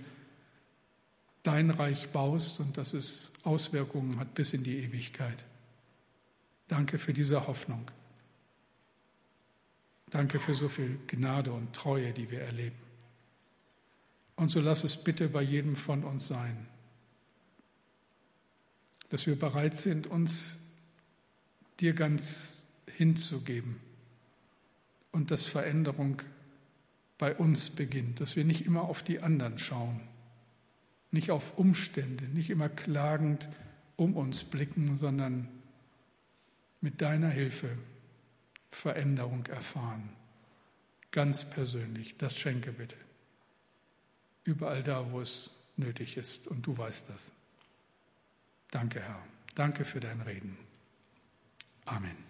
dein 1.43 1.71
Reich 1.71 2.11
baust 2.11 2.61
und 2.61 2.77
dass 2.77 2.93
es 2.93 3.33
Auswirkungen 3.43 4.19
hat 4.19 4.35
bis 4.35 4.53
in 4.53 4.63
die 4.63 4.79
Ewigkeit. 4.79 5.45
Danke 6.69 6.99
für 6.99 7.15
diese 7.15 7.47
Hoffnung. 7.47 7.91
Danke 10.11 10.41
für 10.41 10.55
so 10.55 10.69
viel 10.69 10.99
Gnade 11.07 11.53
und 11.53 11.73
Treue, 11.73 12.13
die 12.13 12.31
wir 12.31 12.41
erleben. 12.41 12.77
Und 14.37 14.51
so 14.51 14.61
lass 14.61 14.85
es 14.85 14.97
bitte 14.97 15.29
bei 15.29 15.43
jedem 15.43 15.77
von 15.77 16.03
uns 16.03 16.27
sein, 16.27 16.67
dass 19.11 19.27
wir 19.27 19.39
bereit 19.39 19.77
sind, 19.77 20.07
uns 20.07 20.59
dir 21.79 21.93
ganz 21.93 22.65
hinzugeben 22.97 23.77
und 25.13 25.31
dass 25.31 25.47
Veränderung 25.47 26.23
bei 27.19 27.35
uns 27.35 27.71
beginnt, 27.71 28.21
dass 28.21 28.35
wir 28.35 28.45
nicht 28.45 28.65
immer 28.67 28.83
auf 28.83 29.03
die 29.03 29.21
anderen 29.21 29.59
schauen, 29.59 30.01
nicht 31.11 31.31
auf 31.31 31.59
Umstände, 31.59 32.25
nicht 32.25 32.51
immer 32.51 32.69
klagend 32.69 33.49
um 33.97 34.17
uns 34.17 34.45
blicken, 34.45 34.97
sondern 34.97 35.49
mit 36.81 37.03
deiner 37.03 37.29
Hilfe 37.29 37.77
Veränderung 38.71 39.47
erfahren. 39.47 40.17
Ganz 41.11 41.49
persönlich, 41.49 42.17
das 42.19 42.39
schenke 42.39 42.73
bitte. 42.73 42.97
Überall 44.45 44.83
da, 44.83 45.11
wo 45.11 45.21
es 45.21 45.55
nötig 45.77 46.17
ist. 46.17 46.47
Und 46.47 46.67
du 46.67 46.77
weißt 46.77 47.09
das. 47.09 47.33
Danke, 48.71 49.01
Herr. 49.01 49.23
Danke 49.55 49.85
für 49.85 50.01
dein 50.01 50.21
Reden. 50.21 50.57
Amen. 51.85 52.30